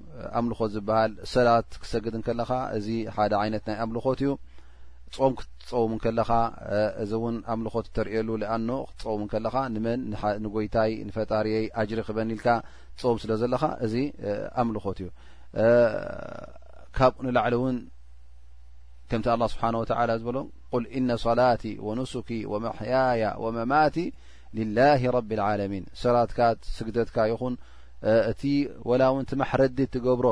ኣምልኮት 0.41 0.71
ዝበሃል 0.77 1.13
ሰላት 1.35 1.69
ክሰግድን 1.83 2.23
ከለካ 2.27 2.51
እዚ 2.79 2.89
ሓደ 3.17 3.33
ዓይነት 3.43 3.65
ናይ 3.71 3.79
ኣምልኮት 3.85 4.21
እዩ 4.25 4.31
ጾም 5.17 5.33
ክትፀውም 5.39 5.93
ከለኻ 6.03 6.29
እዚ 7.03 7.13
እውን 7.21 7.37
ኣምልኾት 7.53 7.87
ተሪእየሉ 7.97 8.29
ኣኖ 8.55 8.69
ክትፀውም 8.89 9.23
ከለኻ 9.33 9.55
ንመን 9.75 10.01
ንጎይታይ 10.45 10.91
ንፈጣርይ 11.09 11.55
ኣጅሪ 11.81 12.01
ክበኒኢልካ 12.09 12.47
ፀም 13.01 13.17
ስለ 13.23 13.33
ዘለኻ 13.41 13.63
እዚ 13.87 13.95
ኣምልኾት 14.63 14.99
እዩ 15.03 15.09
ካብኡ 16.99 17.17
ንላዕሊ 17.27 17.55
እውን 17.61 17.77
ከምቲ 19.11 19.27
ኣላه 19.35 19.49
ስብሓን 19.55 19.75
ወተላ 19.83 20.11
ዝበሎ 20.21 20.39
ቁል 20.73 20.85
ኢነ 20.99 21.11
ሰላቲ 21.27 21.65
ወንስኪ 21.87 22.29
ወማሕያያ 22.53 23.25
ወመማቲ 23.45 23.97
ልላ 24.59 24.79
ረብ 25.17 25.31
ልዓለሚን 25.39 25.85
ሰራትካ 26.03 26.41
ስግደትካ 26.77 27.17
ይኹን 27.33 27.55
እቲ 28.31 28.43
ወላእውን 28.91 29.27
ቲ 29.31 29.39
ማሕረዲ 29.41 29.79
ትገብሮ 29.95 30.27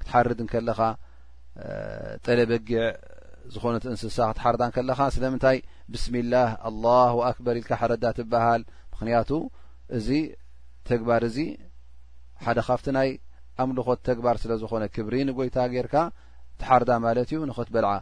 ክትሓርድ 0.00 0.38
ንከለኻ 0.46 0.80
ጠለበጊዕ 2.24 2.80
ዝኾነት 3.54 3.84
እንስሳ 3.92 4.18
ክትሓርዳን 4.34 4.70
ከለኻ 4.76 5.00
ስለምንታይ 5.16 5.58
ብስሚላህ 5.92 6.48
ኣላሁ 6.68 7.14
ኣክበር 7.30 7.54
ኢልካ 7.60 7.70
ሕረዳ 7.82 8.04
ትብሃል 8.18 8.62
ምክንያቱ 8.92 9.30
እዚ 9.98 10.08
ተግባር 10.90 11.22
እዚ 11.30 11.38
ሓደ 12.46 12.58
ካብቲ 12.66 12.86
ናይ 12.98 13.08
ኣምልኾት 13.62 14.00
ተግባር 14.08 14.36
ስለ 14.42 14.52
ዝኾነ 14.62 14.84
ክብሪ 14.96 15.14
ንጎይታ 15.28 15.56
ጌርካ 15.74 15.96
ትሓርዳ 16.60 16.90
ማለት 17.06 17.30
እዩ 17.32 17.38
ንኽትበልዓ 17.50 17.92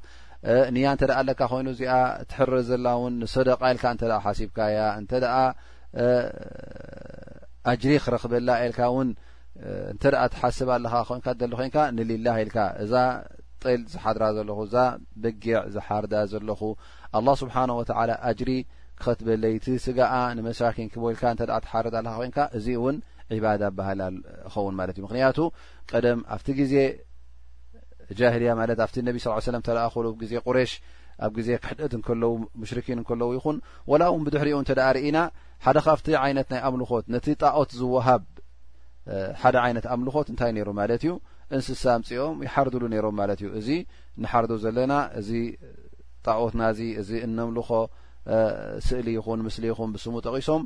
ንያ 0.75 0.87
እንተደኣ 0.95 1.17
ኣለካ 1.23 1.41
ኮይኑ 1.53 1.67
እዚኣ 1.75 1.95
ትሕር 2.31 2.51
ዘላ 2.69 2.87
ውን 3.03 3.15
ንሰደቃ 3.23 3.61
ኢልካ 3.73 3.85
እ 4.09 4.13
ሓሲብካ 4.27 4.59
ያ 4.79 4.83
እንተኣ 5.01 5.35
ኣጅሪ 7.73 7.93
ክረክበላ 8.05 8.49
ኢልካ 8.67 8.81
እውን 8.93 9.09
እንተኣ 9.95 10.21
ትሓስብ 10.35 10.69
ኣለኻ 10.77 10.95
ኮይን 11.09 11.23
ደሊ 11.43 11.53
ኮንካ 11.61 11.77
ንሊላ 11.97 12.27
ኢልካዛ 12.45 12.93
ጠል 13.63 13.81
ዝሓድራ 13.93 14.25
ዘለኹ 14.37 14.59
እዛ 14.67 14.75
በጊዕ 15.23 15.57
ዝሓርዳ 15.75 16.15
ዘለኹ 16.33 16.61
ኣላه 17.19 17.35
ስብሓን 17.43 17.71
ወትላ 17.79 18.11
ኣጅሪ 18.31 18.51
ክኸትበለይቲ 19.01 19.67
ስጋኣ 19.87 20.13
ንመስኪን 20.39 20.89
ክወልካ 20.93 21.23
እንተ 21.35 21.43
ትሓርዳ 21.65 21.95
ኣለካ 22.01 22.15
ኮንካ 22.19 22.39
እዚ 22.59 22.67
እውን 22.81 22.97
ዒባዳ 23.37 23.63
ባህል 23.79 24.01
ኸውን 24.55 24.75
ማለት 24.81 24.95
እዩ 24.99 25.05
ምክንያቱ 25.07 25.39
ቀደም 25.91 26.21
ኣብቲ 26.35 26.49
ግዜ 26.61 26.75
ጃህልያ 28.19 28.51
ማለት 28.61 28.79
ኣብቲ 28.85 28.97
ነበቢ 29.07 29.19
ስ 29.25 29.37
ስለም 29.49 29.63
ተለኣኸሉ 29.69 30.07
ግዜ 30.23 30.33
ቁረሽ 30.47 30.73
ኣብ 31.27 31.33
ግዜ 31.39 31.49
ክሕድአት 31.63 31.95
ከለው 32.07 32.33
ሙሽርኪን 32.63 32.99
ከለዉ 33.09 33.31
ይኹን 33.39 33.57
ወላ 33.93 34.03
እውን 34.11 34.23
ብድሕሪኡ 34.27 34.57
እንተ 34.63 34.71
ደ 34.79 34.83
ርኢና 34.97 35.19
ሓደ 35.65 35.79
ካብቲ 35.87 36.09
ዓይነት 36.25 36.49
ናይ 36.53 36.61
ኣምልኾት 36.69 37.07
ነቲ 37.15 37.27
ጣኦት 37.43 37.71
ዝወሃብ 37.81 38.23
ሓደ 39.43 39.57
ዓይነት 39.65 39.85
ኣምልኮት 39.95 40.27
እንታይ 40.33 40.51
ነይሩ 40.57 40.69
ማለት 40.81 41.03
እዩ 41.07 41.13
እንስሳምፅኦም 41.57 42.37
ይሓርዱሉ 42.47 42.83
ነይሮም 42.93 43.15
ማለት 43.21 43.41
እዩ 43.45 43.51
እዚ 43.61 43.69
ንሓርዶ 44.23 44.51
ዘለና 44.65 44.93
እዚ 45.21 45.31
ጣወትና 46.27 46.63
እዚ 46.75 46.81
እዚ 47.03 47.11
እነምልኮ 47.27 47.71
ስእሊ 48.87 49.07
ይኹን 49.19 49.41
ምስሊ 49.47 49.65
ይኹን 49.73 49.91
ብስሙ 49.95 50.15
ጠቂሶም 50.27 50.63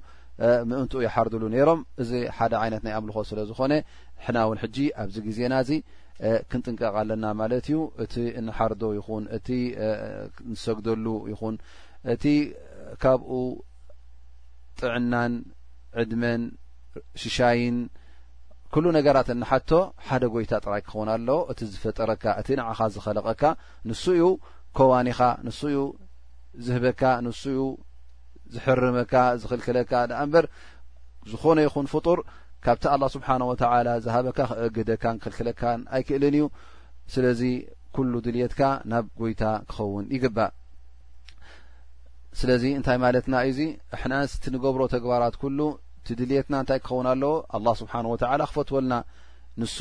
ምእንትኡ 0.68 1.00
ይሓርዱሉ 1.06 1.42
ነይሮም 1.54 1.80
እዚ 2.02 2.10
ሓደ 2.36 2.52
ዓይነት 2.62 2.82
ናይ 2.86 2.94
ኣምልኮ 2.98 3.18
ስለ 3.30 3.38
ዝኾነ 3.50 3.72
ሕና 4.24 4.36
እውን 4.46 4.58
ሕጂ 4.62 4.76
ኣብዚ 5.02 5.16
ግዜና 5.28 5.52
እዚ 5.64 5.72
ክንጥንቀቐ 6.50 6.94
ኣለና 7.02 7.24
ማለት 7.40 7.66
እዩ 7.70 7.78
እቲ 8.04 8.14
ንሓርዶ 8.46 8.82
ይኹን 8.98 9.24
እቲ 9.36 9.46
ንሰግደሉ 10.52 11.06
ይኹን 11.32 11.54
እቲ 12.14 12.24
ካብኡ 13.02 13.32
ጥዕናን 14.80 15.32
ዕድመን 16.02 16.42
ሽሻይን 17.22 17.76
ኩሉ 18.75 18.87
ነገራት 18.97 19.29
እናሓቶ 19.33 19.71
ሓደ 20.09 20.25
ጎይታ 20.35 20.52
ጥራይ 20.64 20.83
ክኸውን 20.88 21.09
ኣለ 21.14 21.29
እቲ 21.52 21.59
ዝፈጠረካ 21.73 22.25
እቲ 22.41 22.49
ንዓኻ 22.61 22.79
ዝኸለቀካ 22.95 23.43
ንስኡ 23.88 24.21
ከዋኒኻ 24.76 25.19
ንስኡ 25.47 25.75
ዝህበካ 26.67 27.02
ንስኡ 27.26 27.59
ዝሕርመካ 28.55 29.12
ዝኽልክለካ 29.41 29.93
ንኣ 30.09 30.17
እምበር 30.25 30.47
ዝኾነ 31.33 31.59
ይኹን 31.67 31.87
ፍጡር 31.93 32.19
ካብቲ 32.64 32.85
ኣላ 32.95 33.05
ስብሓን 33.14 33.43
ወተዓላ 33.50 33.88
ዝሃበካ 34.05 34.38
ክእግደካን 34.50 35.17
ክክልክለካን 35.23 35.81
ኣይክእልን 35.97 36.35
እዩ 36.38 36.45
ስለዚ 37.14 37.43
ኩሉ 37.95 38.12
ድልትካ 38.26 38.61
ናብ 38.91 39.07
ጎይታ 39.21 39.43
ክኸውን 39.71 40.05
ይግባእ 40.17 40.50
ስለዚ 42.41 42.62
እንታይ 42.79 42.99
ማለትና 43.05 43.35
እዩ 43.49 43.55
ዚ 43.59 43.61
ኣሕንኣንስቲ 43.97 44.45
ንገብሮ 44.55 44.83
ተግባራት 44.95 45.35
ኩሉ 45.43 45.59
እቲ 46.02 46.11
ድልትና 46.21 46.54
እንታይ 46.62 46.78
ክኸውን 46.87 47.06
ኣለዎ 47.11 47.35
ኣላه 47.56 47.75
ስብሓን 47.80 48.06
ወትዓላ 48.12 48.40
ክፈትዎልና 48.50 48.94
ንሱ 49.61 49.76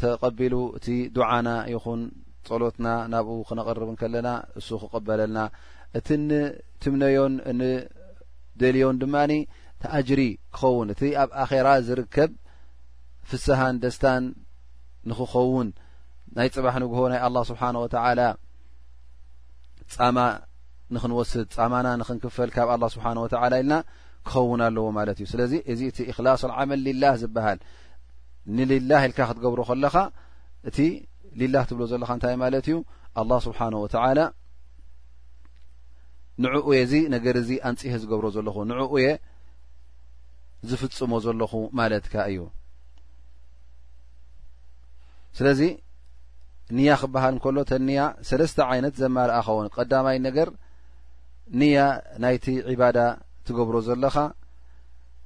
ተቐቢሉ 0.00 0.54
እቲ 0.78 0.86
ዱዓና 1.16 1.48
ይኹን 1.72 2.00
ጸሎትና 2.48 2.86
ናብኡ 3.12 3.36
ክነቐርብን 3.48 3.96
ከለና 4.00 4.28
እሱ 4.60 4.68
ክቕበለልና 4.82 5.38
እቲ 5.98 6.08
ንትምነዮን 6.24 7.34
እን 7.50 7.60
ደልዮን 8.62 8.96
ድማኒ 9.02 9.32
ተኣጅሪ 9.82 10.22
ክኸውን 10.56 10.88
እቲ 10.94 11.02
ኣብ 11.24 11.30
ኣኼራ 11.44 11.68
ዝርከብ 11.88 12.30
ፍስሃን 13.30 13.76
ደስታን 13.84 14.24
ንክኽኸውን 15.10 15.70
ናይ 16.38 16.48
ጽባሕ 16.56 16.74
ንግሆ 16.84 17.00
ናይ 17.12 17.20
ኣላه 17.26 17.44
ስብሓን 17.50 17.78
ወተላ 17.82 18.20
ጻማ 19.94 20.18
ንክንወስድ 20.94 21.46
ጻማና 21.56 21.86
ንክንክፈል 22.02 22.50
ካብ 22.56 22.68
ኣላ 22.76 22.84
ስብሓን 22.94 23.18
ወተላ 23.26 23.52
ኢልና 23.62 23.72
ክኸውን 24.30 24.60
ኣለዎ 24.66 24.84
ማለት 24.98 25.16
እዩ 25.20 25.26
ስለዚ 25.32 25.52
እዚ 25.72 25.80
እቲ 25.90 25.98
እክላሶዓመል 26.12 26.80
ሊላህ 26.86 27.14
ዝብሃል 27.22 27.58
ንልላህ 28.56 29.00
ኢልካ 29.08 29.18
ክትገብሮ 29.30 29.60
ከለኻ 29.70 29.94
እቲ 30.68 30.78
ልላህ 31.40 31.62
ትብሎ 31.70 31.82
ዘለካ 31.92 32.10
እንታይ 32.16 32.34
ማለት 32.42 32.66
እዩ 32.70 32.76
ኣላህ 33.20 33.38
ስብሓን 33.46 33.74
ወትዓላ 33.84 34.20
ንዕኡየ 36.44 36.78
እዚ 36.86 36.94
ነገር 37.14 37.36
ዚ 37.48 37.52
ኣንፅሄ 37.70 37.92
ዝገብሮ 38.02 38.26
ዘለኹ 38.36 38.56
ንዕኡየ 38.70 39.06
ዝፍጽሞ 40.68 41.12
ዘለኹ 41.26 41.52
ማለትካ 41.80 42.14
እዩ 42.30 42.40
ስለዚ 45.38 45.60
ንያ 46.76 46.90
ክብሃል 47.00 47.32
እንከሎ 47.34 47.56
እተ 47.66 47.72
ኒያ 47.88 48.02
ሰለስተ 48.28 48.58
ዓይነት 48.72 48.94
ዘማርአኸውን 49.02 49.66
ቀዳማይ 49.76 50.16
ነገር 50.26 50.48
ኒያ 51.60 51.76
ናይቲ 52.22 52.46
ዕባዳ 52.72 52.96
ትገብሮ 53.48 53.76
ዘለኻ 53.90 54.16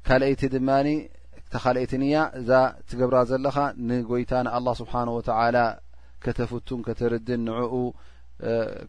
ካልአይቲ 0.07 0.43
ድማኒ 0.55 0.89
ካአይቲ 1.53 1.93
ንያ 2.03 2.17
እዛ 2.39 2.51
ትገብራ 2.91 3.17
ዘለኻ 3.31 3.57
ንጎይታ 3.89 4.33
ናኣላ 4.47 4.67
ስብሓንወተላ 4.81 5.57
ከተፍቱን 6.25 6.81
ከተርድን 6.87 7.41
ንዕኡ 7.49 7.75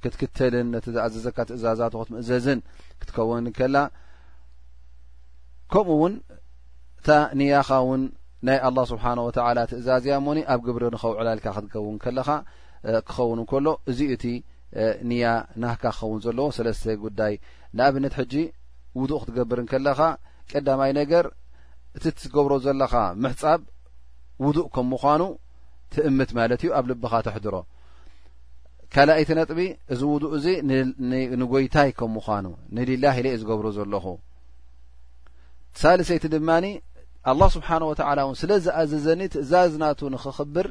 ክትክተልን 0.03 0.67
ነቲ 0.73 0.85
ኣዘዘካ 1.05 1.37
ትእዛዛትክት 1.49 2.09
ምእዘዝን 2.13 2.59
ክትከውን 2.99 3.45
ከላ 3.57 3.77
ከምኡ 5.73 5.89
እውን 5.97 6.13
እታ 6.99 7.09
ንያኻ 7.39 7.69
እውን 7.85 8.01
ናይ 8.47 8.59
ኣላ 8.67 8.77
ስብሓንወተላ 8.91 9.57
ትእዛዝ 9.71 10.05
እያ 10.09 10.15
ሞኒ 10.27 10.39
ኣብ 10.53 10.61
ግብሪ 10.67 10.83
ንኸውዕላልካ 10.95 11.45
ክትከብን 11.57 11.97
ከለኻ 12.03 12.29
ክኸውን 13.07 13.41
ከሎ 13.51 13.67
እዚ 13.91 13.99
እቲ 14.15 14.25
ንያ 15.11 15.25
ናህካ 15.61 15.83
ክኸውን 15.97 16.19
ዘለዎ 16.25 16.47
ሰለስተ 16.57 16.85
ጉዳይ 17.05 17.33
ንኣብነት 17.77 18.13
ሕጂ 18.21 18.33
ውዱእ 18.99 19.19
ክትገብር 19.21 19.59
ን 19.63 19.67
ከለኻ 19.71 19.99
ቀዳማይ 20.51 20.91
ነገር 21.01 21.25
እቲ 21.97 22.05
ትገብሮ 22.21 22.53
ዘለኻ 22.65 22.93
ምሕጻብ 23.23 23.61
ውዱእ 24.45 24.67
ከም 24.73 24.85
ምኳኑ 24.93 25.21
ትእምት 25.93 26.29
ማለት 26.39 26.59
እዩ 26.65 26.69
ኣብ 26.77 26.85
ልብኻ 26.91 27.13
ተሕድሮ 27.27 27.55
ካልኣይቲ 28.93 29.29
ነጥቢ 29.39 29.59
እዚ 29.93 30.01
ውዱእ 30.13 30.31
እዚ 30.37 30.45
ንጎይታይ 31.41 31.89
ከም 31.99 32.11
ምኳኑ 32.17 32.45
ንሊላህ 32.75 33.15
ለዩ 33.25 33.35
ዝገብሮ 33.41 33.67
ዘለኹ 33.77 34.05
ሳልሰይቲ 35.81 36.23
ድማኒ 36.35 36.65
ኣላህ 37.31 37.49
ስብሓን 37.55 37.83
ወተዓላ 37.91 38.19
እውን 38.25 38.37
ስለዝኣዘዘኒ 38.43 39.21
ትእዛዝናቱ 39.33 39.99
ንኽኽብር 40.13 40.67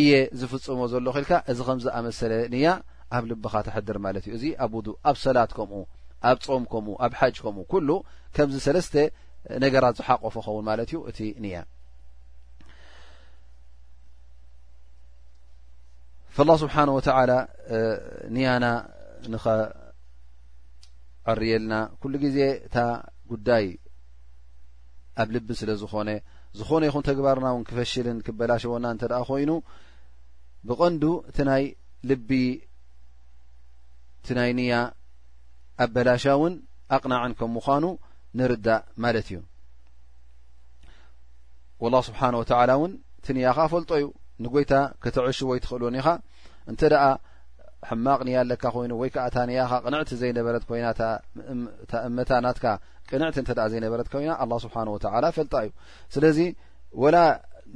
እየ 0.00 0.12
ዝፍጽሞ 0.38 0.80
ዘሎ 0.92 1.06
ኪኢልካ 1.16 1.32
እዚ 1.50 1.58
ከምዝኣመሰለኒያ 1.66 2.68
ኣብ 3.16 3.24
ልብኻ 3.30 3.54
ተሕድር 3.66 3.96
ማለት 4.06 4.24
እዩ 4.28 4.32
እዚ 4.38 4.44
ኣብ 4.64 4.72
ውዱእ 4.78 4.96
ኣብ 5.10 5.16
ሰላት 5.24 5.50
ከምኡ 5.56 5.80
ኣብ 6.30 6.38
ጾም 6.46 6.62
ከምኡ 6.72 6.94
ኣብ 7.04 7.12
ሓጅ 7.20 7.36
ከምኡ 7.44 7.60
ኩሉ 7.72 7.88
ከምዚ 8.36 8.56
ሰለስተ 8.66 8.94
ነገራት 9.64 9.94
ዝሓቆፉ 10.00 10.34
ኸውን 10.46 10.64
ማለት 10.70 10.88
እዩ 10.92 10.96
እቲ 11.10 11.18
ንያ 11.44 11.54
ላ 16.48 16.50
ስብሓን 16.62 16.88
ወተላ 16.96 17.30
ንያና 18.36 18.64
ንኸዕርየልና 19.32 21.74
ኩሉ 22.00 22.12
ግዜ 22.24 22.38
እታ 22.66 22.76
ጉዳይ 23.32 23.64
ኣብ 25.22 25.28
ልቢ 25.34 25.48
ስለ 25.60 25.70
ዝኾነ 25.82 26.08
ዝኾነ 26.58 26.82
ይኹን 26.88 27.04
ተግባርና 27.08 27.46
እውን 27.52 27.62
ክፈሽልን 27.68 28.18
ክበላሸወና 28.26 28.86
እንተ 28.94 29.02
ደኣ 29.12 29.20
ኮይኑ 29.28 29.50
ብቐንዱ 30.68 31.02
እቲ 31.30 31.38
ናይ 31.50 31.64
ልቢ 32.10 32.30
እቲ 34.20 34.28
ናይ 34.38 34.50
ንያ 34.58 34.72
ኣበላሻ 35.84 36.24
እውን 36.36 36.54
ኣቕናዕን 36.96 37.32
ከም 37.38 37.50
ምኳኑ 37.56 37.84
ንርዳእ 38.38 38.80
ማለት 39.04 39.28
እዩ 39.32 39.38
ወላ 41.84 41.94
ስብሓን 42.08 42.34
ወተላ 42.40 42.70
እውን 42.78 42.92
እት 43.18 43.26
ንያኻ 43.36 43.58
ፈልጦ 43.72 43.90
እዩ 44.00 44.06
ንጎይታ 44.44 44.74
ከተዕሽዎ 45.02 45.50
ይትኽእሉን 45.58 45.96
ኢኻ 46.00 46.08
እንተ 46.70 46.80
ደኣ 46.92 47.02
ሕማቅ 47.88 48.20
ንያ 48.26 48.36
ኣለካ 48.44 48.64
ኮይኑ 48.74 48.92
ወይ 49.00 49.10
ከዓ 49.14 49.24
ታ 49.34 49.36
ንያኻ 49.50 49.72
ቅንዕቲ 49.84 50.10
ዘይነበረት 50.22 50.62
ኮይናእመታ 50.68 52.30
ናትካ 52.44 52.64
ቅንዕቲ 53.10 53.36
እንተ 53.42 53.50
ዘይነበረት 53.72 54.06
ኮይና 54.12 54.32
ኣላ 54.44 54.52
ስብሓን 54.64 54.88
ወተላ 54.94 55.24
ፈልጣ 55.38 55.54
እዩ 55.64 55.70
ስለዚ 56.14 56.38
ወላ 57.02 57.16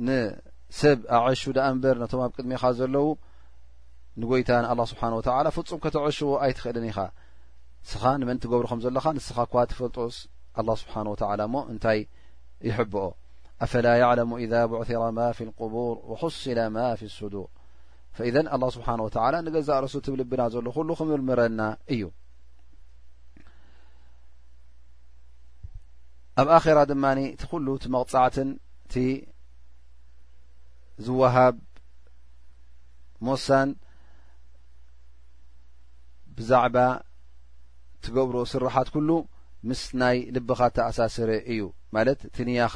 ንሰብ 0.08 0.98
ኣዕሹ 1.18 1.42
ዳኣእንበር 1.56 1.96
ነቶም 2.02 2.20
ኣብ 2.26 2.32
ቅድሚኻ 2.38 2.62
ዘለዉ 2.80 3.06
ንጎይታ 4.22 4.50
ንኣ 4.64 4.70
ስብሓን 4.92 5.14
ወላ 5.18 5.46
ፍጹም 5.58 5.80
ከተዕሽዎ 5.86 6.30
ኣይትኽእልን 6.46 6.86
ኢኻ 6.90 6.98
ንስ 7.90 7.94
ንመን 8.20 8.38
ትገብሩ 8.42 8.64
ከም 8.70 8.80
ዘለኻ 8.84 9.04
ንስኻ 9.16 9.36
እኳ 9.46 9.54
ትፈልጦስ 9.70 10.14
له 10.66 10.74
ስብሓ 10.80 10.94
ሞ 11.52 11.56
እንታይ 11.72 11.98
ይሕብኦ 12.68 13.04
ኣፈላ 13.64 13.86
يعለሙ 14.02 14.30
إذ 14.44 14.52
ብዕረ 14.70 15.00
ማ 15.16 15.18
ف 15.36 15.38
قቡር 15.60 15.94
وحስለ 16.10 16.58
ማ 16.74 16.78
ሱዱር 17.18 17.48
له 18.62 18.66
ስብሓه 18.76 19.32
ንገዛ 19.46 19.68
ረሱ 19.84 19.94
ትብልብና 20.06 20.42
ዘሎ 20.54 20.66
ሉ 20.88 20.90
ክምርምረና 20.98 21.60
እዩ 21.92 22.02
ኣብ 26.40 26.48
ኣራ 26.58 26.78
ድማ 26.90 27.04
እቲ 27.32 27.42
ኩሉ 27.50 27.66
መቕፃዕትን 27.94 28.50
ቲ 28.92 28.94
ዝወሃብ 31.04 31.54
መሳን 33.26 33.68
ብዛዕባ 36.36 36.76
ትገብሮ 38.04 38.36
ስራሓት 38.52 38.88
ኩሉ 38.94 39.10
ምስ 39.68 39.80
ናይ 40.00 40.18
ልብኻ 40.36 40.60
እተኣሳስረ 40.70 41.30
እዩ 41.52 41.60
ማለት 41.96 42.20
ት 42.34 42.46
ንያኻ 42.48 42.74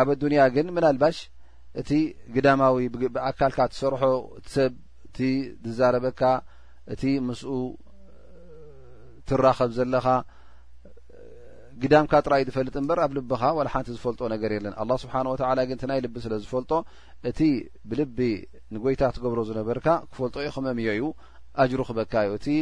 ኣብ 0.00 0.08
ኣዱንያ 0.14 0.40
ግን 0.54 0.66
ምና 0.76 0.86
ልባሽ 0.94 1.18
እቲ 1.80 1.90
ግዳማዊ 2.34 2.76
ብኣካልካ 3.14 3.58
ትሰርሖ 3.72 4.02
እቲሰብ 4.38 4.72
እቲ 5.08 5.18
ትዛረበካ 5.64 6.22
እቲ 6.94 7.02
ምስኡ 7.28 7.52
ትራኸብ 9.28 9.70
ዘለኻ 9.78 10.06
ግዳምካ 11.82 12.12
ጥራይእዩ 12.26 12.46
ዝፈልጥ 12.50 12.74
እምበር 12.80 12.98
ኣብ 13.04 13.10
ልብኻ 13.16 13.42
ዋላሓንቲ 13.58 13.88
ዝፈልጦ 13.96 14.20
ነገር 14.34 14.50
የለን 14.56 14.74
ኣላ 14.82 14.90
ስብሓን 15.02 15.28
ወትላ 15.32 15.58
ግን 15.70 15.76
እቲ 15.80 15.84
ናይ 15.90 16.00
ልቢ 16.06 16.16
ስለ 16.24 16.34
ዝፈልጦ 16.44 16.72
እቲ 17.30 17.40
ብልቢ 17.90 18.18
ንጎይታ 18.74 19.02
ትገብሮ 19.16 19.40
ዝነበርካ 19.50 19.86
ክፈልጦ 20.12 20.36
ኢኸመምዮ 20.48 20.88
እዩ 20.96 21.10
ኣጅሩክበካ 21.62 22.14
እዩእ 22.36 22.56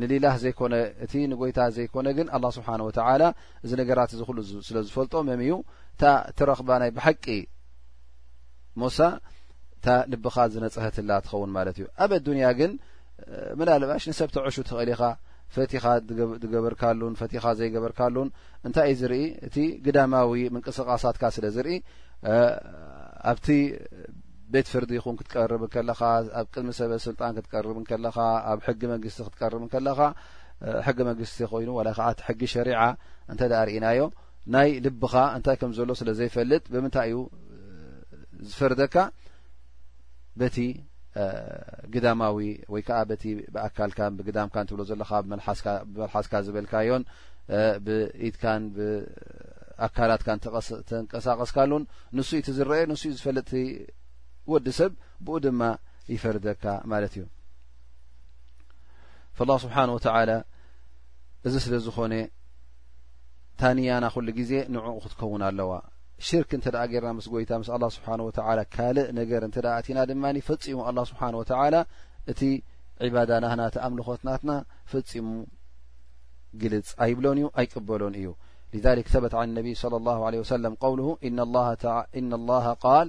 ንሊላህ 0.00 0.34
ዘይኮነ 0.42 0.74
እቲ 1.04 1.12
ንጎይታ 1.30 1.58
ዘይኮነ 1.76 2.06
ግን 2.18 2.26
ኣላ 2.36 2.44
ስብሓን 2.56 2.82
ወተላ 2.88 3.22
እዚ 3.64 3.70
ነገራት 3.82 4.10
ዝሉ 4.20 4.38
ስለ 4.68 4.76
ዝፈልጦ 4.86 5.14
መም 5.28 5.40
እዩ 5.46 5.52
እታ 5.94 6.02
እቲረኽባ 6.30 6.70
ናይ 6.82 6.90
ብሓቂ 6.96 7.24
ሞሳ 8.82 8.98
እታ 9.76 9.86
ልብኻ 10.12 10.36
ዝነፀሕትላ 10.54 11.10
ትኸውን 11.26 11.50
ማለት 11.58 11.76
እዩ 11.80 11.86
ኣብ 12.04 12.12
ኣዱንያ 12.18 12.46
ግን 12.60 12.72
ምንልባሽ 13.58 14.04
ንሰብ 14.10 14.28
ተዕሹ 14.36 14.56
ተኽእሊኻ 14.70 15.02
ፈቲኻ 15.54 15.84
ዝገበርካሉን 16.42 17.14
ፈቲኻ 17.20 17.44
ዘይገበርካሉን 17.60 18.28
እንታይ 18.66 18.86
እዩ 18.92 18.98
ዝርኢ 19.00 19.16
እቲ 19.46 19.56
ግዳማዊ 19.86 20.32
ምንቅስቃሳትካ 20.54 21.22
ስለ 21.36 21.44
ዝርኢ 21.56 21.70
ኣብቲ 23.32 23.46
ቤት 24.52 24.66
ፍርዲ 24.72 24.90
ይኹን 24.98 25.16
ክትቀርብ 25.20 25.62
ከለኻ 25.74 26.00
ኣብ 26.38 26.46
ቅድሚ 26.54 26.70
ሰበስልጣን 26.78 27.32
ክትቀርብከለኻ 27.36 28.16
ኣብ 28.52 28.58
ሕጊ 28.68 28.80
መንግስቲ 28.92 29.18
ክትቀርብከለካ 29.26 30.00
ሕጊ 30.86 30.98
መንግስቲ 31.08 31.36
ኮይኑ 31.52 31.70
ከዓ 31.98 32.08
ሕጊ 32.28 32.40
ሸሪዓ 32.54 32.80
እንተ 33.32 33.40
ርእናዮ 33.68 34.00
ናይ 34.54 34.68
ልብኻ 34.84 35.14
እንታይ 35.36 35.56
ከምዘሎ 35.60 35.90
ስለዘይፈልጥ 36.00 36.64
ብምንታይ 36.72 37.08
እዩ 37.12 37.16
ዝፈርደካ 38.50 38.94
በቲ 40.40 40.56
ግዳማዊ 41.94 42.36
ወይከዓ 42.74 42.98
በቲ 43.10 43.22
ብኣካልካን 43.54 44.12
ብግዳምካትብሎ 44.18 44.80
ዘለካ 44.90 45.10
ብመልሓስካ 45.24 46.34
ዝበልካዮን 46.46 47.02
ብኢትካን 47.86 48.62
ብኣካላትካ 48.76 50.28
ተንቀሳቀስካሉን 50.90 51.84
ንሱ 52.18 52.30
ኢቲ 52.40 52.48
ዝረአየ 52.58 52.82
ንሱእ 52.92 53.14
ዝፈልጥ 53.18 53.50
ወዲ 54.52 54.66
ሰብ 54.78 54.92
ብኡ 55.26 55.34
ድማ 55.44 55.62
ይፈርደካ 56.14 56.64
ማለት 56.92 57.12
እዩ 57.16 57.24
ላ 59.48 59.52
ስብሓን 59.64 59.90
ወተላ 59.96 60.30
እዚ 61.48 61.54
ስለ 61.64 61.74
ዝኾነ 61.86 62.14
ታንያና 63.60 64.04
ኩሉ 64.14 64.28
ግዜ 64.38 64.52
ንዑኡ 64.74 64.96
ክትከውን 65.04 65.42
ኣለዋ 65.48 65.72
ሽርክ 66.26 66.50
እንተ 66.56 66.66
ደ 66.74 66.78
ገርና 66.92 67.10
ምስ 67.18 67.26
ጐይታ 67.32 67.52
ምስ 67.62 67.68
ኣላ 67.76 67.84
ስብሓን 67.96 68.20
ወተላ 68.28 68.58
ካልእ 68.74 69.08
ነገር 69.18 69.42
እንተ 69.48 69.56
ደ 69.64 69.68
እቲና 69.80 69.98
ድማኒ 70.10 70.36
ፈጺሙ 70.48 70.78
ኣላ 70.90 70.98
ስብሓን 71.10 71.34
ወተላ 71.40 71.74
እቲ 72.32 72.40
ዒባዳ 73.06 73.30
ናህናቲ 73.44 73.74
ኣምልኾትናትና 73.86 74.50
ፈጺሙ 74.92 75.26
ግልጽ 76.62 76.88
ኣይብሎን 77.04 77.38
እዩ 77.40 77.46
ኣይቅበሎን 77.60 78.16
እዩ 78.20 78.28
ሊዛሊክ 78.74 79.08
ሰበት 79.14 79.32
ዓን 79.40 79.50
ነቢ 79.58 79.68
ስለ 79.82 79.94
ላ 80.08 80.12
ለ 80.34 80.42
ወሰለም 80.44 80.74
ቀውልሁ 80.84 81.08
ኢና 81.28 82.38
ላሃ 82.50 82.66
ቃል 82.84 83.08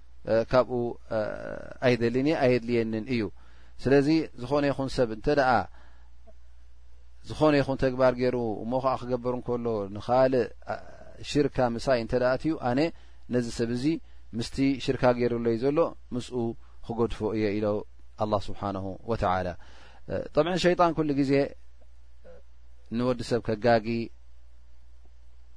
ካብኡ 0.51 0.73
ኣይደሊኒ 1.87 2.27
ኣየድልየኒን 2.45 3.05
እዩ 3.13 3.21
ስለዚ 3.83 4.07
ዝኾነ 4.41 4.63
ይኹን 4.71 4.89
ሰብ 4.95 5.09
እንተ 5.15 5.27
ደኣ 5.39 5.49
ዝኾነ 7.29 7.53
ይኹን 7.61 7.77
ተግባር 7.83 8.13
ገይሩ 8.19 8.37
ሞ 8.71 8.81
ከዓ 8.83 8.93
ክገበር 9.01 9.33
እንከሎ 9.37 9.67
ንካልእ 9.95 10.45
ሽርካ 11.31 11.57
ምሳይ 11.75 11.99
እንተ 12.03 12.13
ደኣትዩ 12.23 12.53
ኣነ 12.69 12.79
ነዚ 13.33 13.47
ሰብ 13.57 13.71
እዚ 13.77 13.85
ምስቲ 14.37 14.57
ሽርካ 14.85 15.03
ገይሩሎዩ 15.17 15.57
ዘሎ 15.63 15.79
ምስኡ 16.15 16.37
ክገድፎ 16.85 17.17
እየ 17.37 17.45
ኢሎ 17.57 17.67
ኣላ 18.23 18.33
ስብሓንሁ 18.47 18.85
ወተላ 19.09 19.47
ጠብዓ 20.35 20.53
ሸይጣን 20.65 20.91
ኩሉ 20.97 21.09
ግዜ 21.19 21.33
ንወዲ 22.97 23.19
ሰብ 23.31 23.41
ከጋጊ 23.47 23.87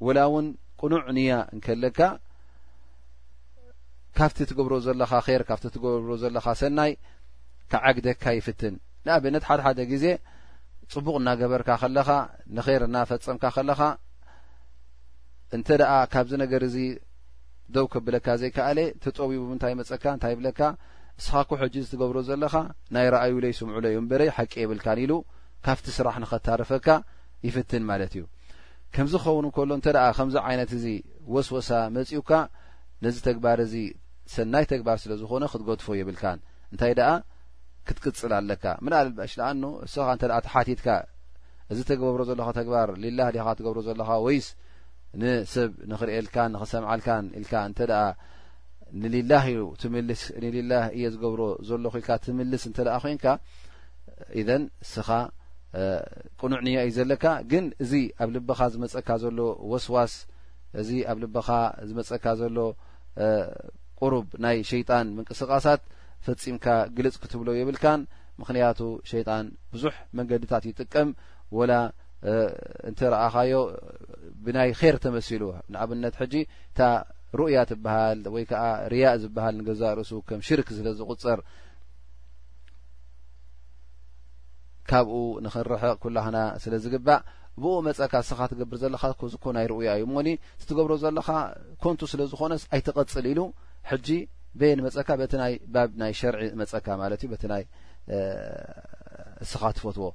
ወላእውን 0.06 0.46
ቅኑዕ 0.80 1.04
ንያ 1.16 1.32
እንከለካ 1.54 1.98
ካብቲ 4.18 4.38
ትገብሮ 4.50 4.74
ዘለኻ 4.86 5.12
ር 5.40 5.42
ካብቲ 5.48 5.64
ትገብሮ 5.74 6.10
ዘለካ 6.22 6.46
ሰናይ 6.60 6.92
ካዓግደካ 7.70 8.22
ይፍትን 8.38 8.74
ንኣብነት 9.06 9.44
ሓድሓደ 9.48 9.80
ግዜ 9.92 10.04
ፅቡቕ 10.92 11.14
እናገበርካ 11.20 11.68
ከለኻ 11.82 12.08
ንር 12.56 12.82
እናፈፀምካ 12.88 13.44
ከለኻ 13.56 13.80
እንተደኣ 15.56 15.90
ካብዚ 16.12 16.32
ነገር 16.42 16.62
እዚ 16.68 16.76
ደው 17.74 17.86
ክብለካ 17.92 18.26
ዘይከኣለ 18.42 18.78
ተጠዊቡ 19.04 19.40
ምንታይ 19.50 19.74
መፀካ 19.80 20.04
እንታይ 20.16 20.32
ይብለካ 20.34 20.60
ንስኻኩ 21.18 21.50
ሕጂ 21.62 21.74
ዝትገብሮ 21.84 22.16
ዘለኻ 22.28 22.54
ናይ 22.94 23.06
ረኣዩ 23.14 23.34
ለይ 23.44 23.52
ስምዑለዮ 23.58 23.96
ንበረይ 24.04 24.30
ሓቂ 24.36 24.52
የብልካን 24.64 24.98
ኢሉ 25.04 25.12
ካፍቲ 25.66 25.86
ስራሕ 25.98 26.14
ንኸታርፈካ 26.22 26.88
ይፍትን 27.48 27.82
ማለት 27.90 28.14
እዩ 28.16 28.24
ከምዚ 28.94 29.14
ክኸውን 29.22 29.44
እንከሎ 29.48 29.70
እንተኣ 29.78 30.02
ከምዚ 30.18 30.34
ዓይነት 30.48 30.72
እዚ 30.78 30.86
ወስወሳ 31.36 31.68
መፂኡካ 31.96 32.30
ነዚ 33.04 33.16
ተግባር 33.28 33.58
እዚ 33.66 33.74
ሰናይ 34.32 34.64
ተግባር 34.72 34.96
ስለ 35.02 35.12
ዝኾነ 35.20 35.44
ክትገድፎ 35.52 35.86
የብልካን 36.00 36.38
እንታይ 36.72 36.92
ደኣ 36.98 37.10
ክትቅፅል 37.88 38.32
ኣለካ 38.38 38.64
ምንኣልባሽ 38.84 39.32
ለኣኑ 39.40 39.62
ንስኻ 39.86 40.06
እንተ 40.16 40.24
ሓቲትካ 40.54 40.88
እዚ 41.72 41.78
ተገብሮ 41.90 42.20
ዘለካ 42.30 42.48
ተግባር 42.60 42.88
ልላህ 43.04 43.28
ዲኻ 43.36 43.46
ትገብሮ 43.58 43.78
ዘለካ 43.88 44.10
ወይስ 44.26 44.46
ንሰብ 45.22 45.70
ንክርእልካን 45.90 46.50
ንክሰምዓልካን 46.54 47.24
ኢልካ 47.38 47.52
እንተኣ 47.68 47.92
ንሊላህ 49.02 49.44
ዩ 49.56 49.60
ትምልስ 49.82 50.22
ንሊላህ 50.42 50.82
እየ 50.96 51.04
ዝገብሮ 51.14 51.42
ዘለኹ 51.68 51.92
ኢልካ 52.00 52.10
ትምልስ 52.26 52.62
እንተ 52.70 52.78
ኣ 52.96 52.96
ኮንካ 53.04 53.26
ኢን 54.40 54.64
እስኻ 54.84 55.08
ቅኑዕ 56.40 56.60
ንያ 56.66 56.78
እዩ 56.88 56.92
ዘለካ 56.98 57.24
ግን 57.52 57.64
እዚ 57.84 57.92
ኣብ 58.22 58.28
ልብኻ 58.36 58.60
ዝመፀካ 58.74 59.08
ዘሎ 59.22 59.38
ዋስዋስ 59.70 60.12
እዚ 60.80 60.90
ኣብ 61.10 61.16
ልብኻ 61.24 61.48
ዝመፀካ 61.88 62.24
ዘሎ 62.42 62.56
ሩ 64.12 64.14
ናይ 64.44 64.56
ሸይጣን 64.70 65.06
ምንቅስቓሳት 65.16 65.82
ፈጺምካ 66.26 66.66
ግልፅ 66.96 67.16
ክትብሎ 67.22 67.48
የብልካን 67.56 68.00
ምክንያቱ 68.40 68.80
ሸይጣን 69.10 69.46
ብዙሕ 69.72 69.94
መንገድታት 70.18 70.64
ይጥቀም 70.70 71.10
ወላ 71.58 71.72
እንተረአኻዮ 72.90 73.56
ብናይ 74.44 74.70
ኬር 74.80 74.96
ተመሲሉ 75.04 75.42
ንኣብነት 75.72 76.14
ሕጂ 76.20 76.34
እታ 76.70 76.80
ሩእያ 77.38 77.58
ትብሃል 77.70 78.18
ወይ 78.34 78.44
ከዓ 78.50 78.64
ርያ 78.92 79.04
ዝበሃል 79.22 79.54
ንገዛርእሱ 79.60 80.12
ከም 80.28 80.40
ሽርክ 80.48 80.68
ስለ 80.78 80.88
ዝቁፅር 80.98 81.40
ካብኡ 84.90 85.12
ንክንርሕቅ 85.44 85.92
ኩላክና 86.04 86.38
ስለ 86.62 86.74
ዝግባእ 86.84 87.22
ብኡ 87.62 87.74
መፀካ 87.88 88.14
ስኻ 88.28 88.40
ትገብር 88.52 88.76
ዘለካ 88.82 89.04
ዝኮ 89.32 89.44
ናይ 89.56 89.66
ሩኡያ 89.72 89.90
እዩ 89.98 90.04
ሞኒ 90.14 90.28
ዝትገብሮ 90.62 90.92
ዘለካ 91.04 91.28
ኮንቱ 91.82 92.00
ስለ 92.12 92.22
ዝኾነስ 92.32 92.62
ኣይትቐፅል 92.74 93.26
ኢሉ 93.32 93.40
ሕጂ 93.90 94.08
በየኒ 94.60 94.80
መፀካ 94.86 95.08
በይ 95.20 95.54
ብናይ 95.74 96.12
ሸርዒ 96.20 96.42
መፀካ 96.60 96.86
ማለት 97.02 97.20
እዩ 97.24 97.28
በቲ 97.32 97.42
ናይ 97.52 97.62
ስኻ 99.50 99.62
ትፈትዎ 99.76 100.06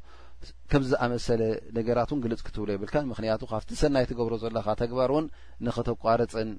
ከምዝኣመሰለ 0.71 1.41
ነገራት 1.77 2.09
እን 2.15 2.19
ግልፅ 2.23 2.41
ክትብሎ 2.47 2.69
ይብልካ 2.75 2.95
ምክንያቱ 3.11 3.41
ካብቲ 3.51 3.69
ሰናይ 3.81 4.05
ትገብሮ 4.09 4.33
ዘለካ 4.43 4.67
ተግባር 4.81 5.09
እውን 5.15 5.25
ንኽተቋርፅን 5.65 6.49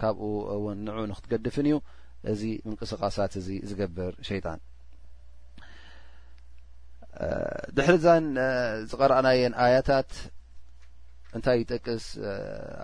ካብኡ 0.00 0.26
እውን 0.56 0.76
ንዑ 0.86 0.98
ንክትገድፍን 1.12 1.66
እዩ 1.70 1.76
እዚ 2.32 2.42
ምንቅስቃሳት 2.68 3.32
እዚ 3.40 3.48
ዝገብር 3.70 4.12
ሸይጣን 4.28 4.58
ድሕሪዛን 7.76 8.26
ዝቀረአናየን 8.90 9.54
ኣያታት 9.64 10.10
እንታይ 11.36 11.56
ይጠቅስ 11.62 12.04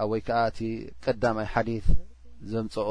ኣብወይ 0.03 0.23
ከዓ 0.27 0.41
እቲ 0.51 0.59
ቀዳማይ 1.05 1.47
ሓዲት 1.55 1.87
ዘምፀኦ 2.53 2.91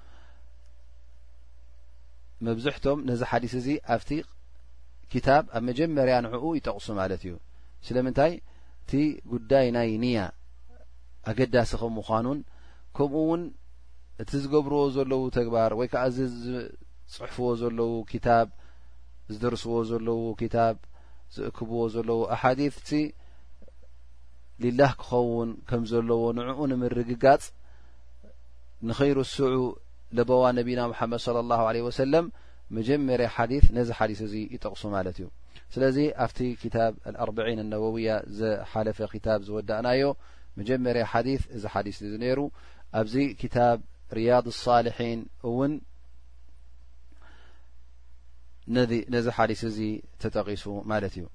መብዛሕቶም 2.47 2.99
ነዚ 3.09 3.21
ሓዲስ 3.31 3.53
እዚ 3.61 3.67
ኣብቲ 3.95 4.11
ክታብ 5.13 5.43
ኣብ 5.57 5.63
መጀመርያ 5.69 6.15
ንዕኡ 6.25 6.43
ይጠቕሱ 6.57 6.87
ማለት 7.01 7.21
እዩ 7.27 7.33
ስለምንታይ 7.87 8.33
እቲ 8.83 8.91
ጉዳይ 9.31 9.67
ናይ 9.75 9.89
ኒያ 10.03 10.19
ኣገዳሲ 11.31 11.71
ኸም 11.81 11.93
ምዃኑን 11.97 12.39
ከምኡ 12.97 13.17
እውን 13.25 13.41
እቲ 14.21 14.31
ዝገብርዎ 14.43 14.81
ዘለዉ 14.95 15.21
ተግባር 15.37 15.71
ወይ 15.79 15.87
ከዓ 15.93 16.03
እዚ 16.11 16.17
ዝፅሑፍዎ 17.11 17.47
ዘለዉ 17.61 17.91
ክታብ 18.11 18.47
ዝደርስዎ 19.33 19.75
ዘለዉ 19.91 20.21
ክታብ 20.41 20.75
ዝእክብዎ 21.35 21.79
ዘለዉ 21.95 22.19
ኣሓዲት 22.35 22.75
እቲ 22.81 22.91
ሊላህ 24.63 24.91
ክኸውን 25.01 25.49
ከም 25.69 25.83
ዘለዎ 25.91 26.21
ንዕኡ 26.39 26.59
ንምርግጋጽ 26.71 27.43
ንኸይርስዑ 28.89 29.55
ዋ 30.13 30.19
ነቢና 30.57 30.81
حመድ 30.99 31.19
صى 31.25 31.31
الله 31.43 31.61
عله 31.69 31.85
سለ 31.99 32.13
መጀመሪያ 32.77 33.29
ዲث 33.51 33.65
ነዚ 33.77 33.89
ሓዲث 33.99 34.19
እዚ 34.25 34.33
ይጠቕሱ 34.53 34.83
ማለት 34.95 35.15
እዩ 35.19 35.27
ስለዚ 35.73 35.97
ኣብቲ 36.25 36.39
ብ 36.93 36.95
ኣርብعን 37.23 37.59
لነውያ 37.67 38.09
ዘሓለፈ 38.39 38.97
ብ 39.11 39.41
ዝወዳእናዮ 39.47 40.03
መጀመሪያ 40.59 41.05
ዲث 41.27 41.43
ዚ 41.61 41.65
ሓዲث 41.73 41.97
ነሩ 42.23 42.39
ኣብዚ 42.99 43.15
ታብ 43.55 43.77
ርያض 44.17 44.45
الصሊحን 44.55 45.19
እውን 45.49 45.71
ነዚ 49.13 49.25
ሓዲث 49.37 49.61
እዚ 49.69 49.79
ተጠቂሱ 50.21 50.65
ማለት 50.93 51.13
እዩ 51.19 51.25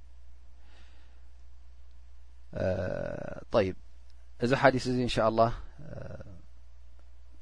እዚ 4.45 4.51
ሓዲ 4.62 4.75
ዚ 4.85 4.99
ን 5.07 5.11
له 5.39 5.51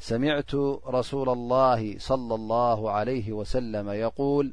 سمعت 0.00 0.54
رسول 0.86 1.28
الله 1.28 1.98
صلى 1.98 2.34
الله 2.34 2.90
عليه 2.90 3.32
وسلم 3.32 3.88
يقول 3.88 4.52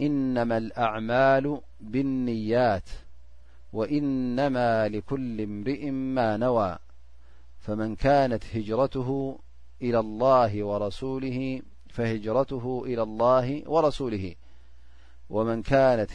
إنما 0.00 0.56
الأعمال 0.58 1.60
بالنيات 1.80 2.88
وإنما 3.72 4.88
لكل 4.88 5.40
امرئ 5.40 5.90
ما 5.90 6.36
نوى 6.36 6.78
فومن 7.60 7.96
كانت 7.96 8.36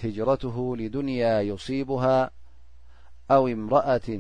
هجرته 0.06 0.76
لدنيا 0.78 1.42
يصيبها 1.42 2.32
أو 3.32 3.48
امرأة 3.48 4.20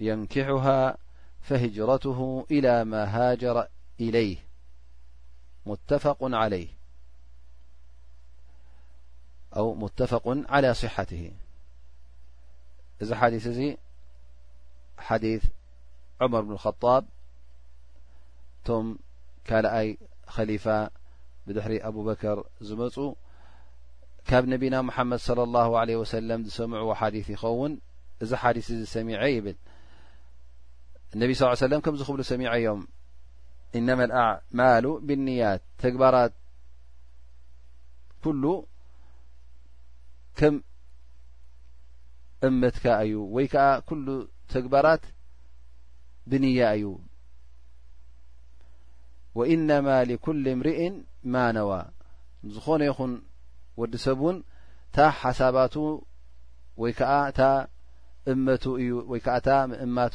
ينكحها 0.00 0.96
فهجرته 1.44 2.46
إلى 2.50 2.84
ما 2.84 3.04
هاجر 3.04 3.66
إليه 4.00 4.36
مت 5.66 6.14
عليه 6.22 6.68
أو 9.56 9.74
متف 9.74 10.20
على 10.48 10.74
صحته 10.74 11.32
حديث 13.12 13.78
حديث 14.98 15.44
عمر 16.20 16.40
بن 16.40 16.52
الخطاب 16.52 17.06
كلي 19.48 19.98
خليفة 20.26 20.90
بدحر 21.46 21.78
أبوبكر 21.82 22.44
زمو 22.60 23.16
ب 24.30 24.34
نبيا 24.34 24.80
محمد 24.80 25.18
صلى 25.18 25.42
الله 25.42 25.78
عليه 25.78 25.96
وسلم 25.96 26.48
سمع 26.48 26.94
حديث 26.94 27.30
يخون 27.30 27.80
حديث 28.34 28.72
سميع 28.72 29.22
يبل 29.26 29.56
እነቢ 31.14 31.30
ስላ 31.38 31.50
ሰለም 31.66 31.80
ከም 31.86 31.96
ዝኽብሉ 31.98 32.20
ሰሚዐ 32.30 32.48
እዮም 32.58 32.80
ኢነማ 33.78 34.00
ኣዕማሉ 34.22 34.86
ብንያት 35.06 35.62
ተግባራት 35.82 36.32
ኩሉ 38.24 38.44
ከም 40.38 40.54
እመትካ 42.48 42.84
እዩ 43.04 43.14
ወይ 43.36 43.46
ከዓ 43.52 43.66
ኩሉ 43.88 44.06
ተግባራት 44.54 45.04
ብንያ 46.30 46.60
እዩ 46.76 46.84
ወኢነማ 49.38 49.88
ሊኩል 50.10 50.44
እምርእን 50.56 50.94
ማ 51.32 51.36
ነዋ 51.56 51.70
ዝኾነ 52.54 52.80
ይኹን 52.90 53.12
ወዲ 53.80 53.92
ሰብ 54.06 54.18
ውን 54.26 54.36
ታ 54.94 55.06
ሓሳባቱ 55.20 55.74
ወይ 56.82 56.92
ከዓ 56.98 57.12
እታ 57.30 57.40
እመቱ 58.32 58.64
እዩ 58.82 58.90
ወይ 59.10 59.20
ከዓ 59.24 59.36
እታ 59.42 59.48
ምእማቱ 59.70 60.14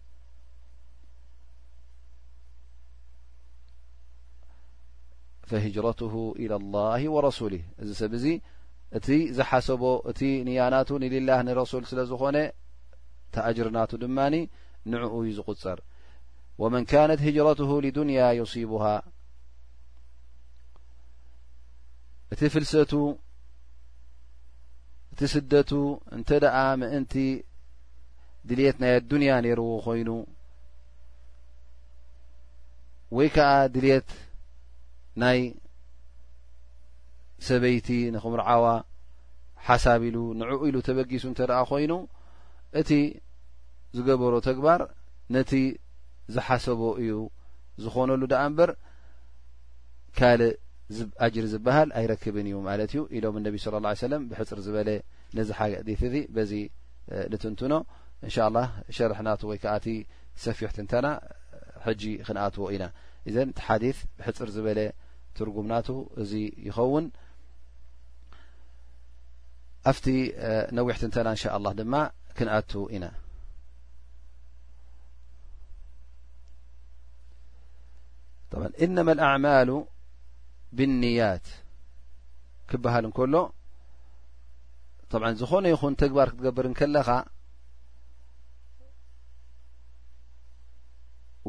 ፈህጅረትሁ 5.51 6.15
ኢላ 6.43 6.53
ላህ 6.75 7.01
ወረሱሊህ 7.15 7.63
እዚ 7.83 7.89
ሰብእዙ 8.01 8.25
እቲ 8.97 9.07
ዝሓሰቦ 9.37 9.83
እቲ 10.11 10.19
ንያናቱ 10.47 10.89
ንልላህ 11.03 11.39
ንረሱል 11.47 11.83
ስለ 11.91 11.99
ዝኾነ 12.11 12.37
ተእጅርናቱ 13.35 13.91
ድማኒ 14.03 14.35
ንዕኡ 14.91 15.13
ዩ 15.27 15.31
ዝቝጸር 15.39 15.79
ወመን 16.61 16.83
ካነት 16.91 17.19
ህጅረትሁ 17.27 17.71
ልዱንያ 17.85 18.21
የሲቡሃ 18.39 18.85
እቲ 22.33 22.41
ፍልሰቱ 22.55 22.93
እቲ 25.13 25.21
ስደቱ 25.35 25.71
እንተ 26.17 26.29
ደኣ 26.43 26.57
ምእንቲ 26.81 27.15
ድልት 28.49 28.77
ናይ 28.81 28.91
ኣዱንያ 28.99 29.31
ነይርዎ 29.45 29.69
ኮይኑ 29.85 30.09
ወይ 33.17 33.27
ከዓ 33.35 33.49
ድልት 33.73 34.09
ናይ 35.19 35.39
ሰበይቲ 37.47 37.87
ንክምርዓዋ 38.15 38.65
ሓሳብ 39.67 40.01
ኢሉ 40.09 40.17
ንዑኡ 40.39 40.61
ኢሉ 40.69 40.77
ተበጊሱ 40.87 41.23
እንተ 41.29 41.39
ደኣ 41.49 41.59
ኮይኑ 41.69 41.93
እቲ 42.79 42.89
ዝገበሮ 43.97 44.33
ተግባር 44.49 44.81
ነቲ 45.35 45.51
ዝሓሰቦ 46.35 46.81
እዩ 47.01 47.13
ዝኾነሉ 47.83 48.21
ደኣ 48.33 48.41
እምበር 48.49 48.71
ካልእ 50.17 50.53
ኣጅሪ 51.25 51.45
ዝበሃል 51.53 51.89
ኣይረክብን 51.99 52.47
እዩ 52.49 52.55
ማለት 52.69 52.91
እዩ 52.93 53.01
ኢሎም 53.17 53.35
እነቢ 53.39 53.55
ስለ 53.65 53.75
ه 53.89 53.93
ሰለም 54.05 54.23
ብሕፅር 54.29 54.59
ዝበለ 54.65 54.89
ነዚ 55.37 55.49
ሓዲ 55.57 55.75
እዚ 56.09 56.15
በዚ 56.35 56.51
ንትንትኖ 57.33 57.73
እንሻ 58.25 58.35
ላ 58.55 58.57
ሸርሕናቱ 58.95 59.41
ወይ 59.51 59.59
ከኣእቲ 59.63 59.87
ሰፊሕትንተና 60.45 61.07
ሕጂ 61.85 62.03
ክነኣትዎ 62.27 62.65
ኢና 62.73 62.83
እዘን 63.29 63.49
እቲ 63.53 63.59
ሓዲ 63.67 63.83
ብሕፅር 64.17 64.49
ዝበለ 64.55 64.77
ትምና 65.37 65.73
እዚ 66.21 66.31
ይኸውን 66.67 67.05
ኣፍቲ 69.89 70.05
ነዊሕትንተና 70.77 71.27
ንء 71.35 71.43
لله 71.61 71.71
ድማ 71.79 71.93
ክንኣቱ 72.37 72.71
ኢና 72.95 73.05
إنማ 78.85 79.07
اኣعማሉ 79.25 79.69
ብالንያት 80.77 81.45
ክበሃል 82.69 83.05
كሎ 83.17 83.33
طብ 85.11 85.23
ዝኾነ 85.39 85.65
ይኹን 85.73 85.93
ግባር 86.11 86.27
ክትገብር 86.31 86.65
ለኻ 86.95 87.09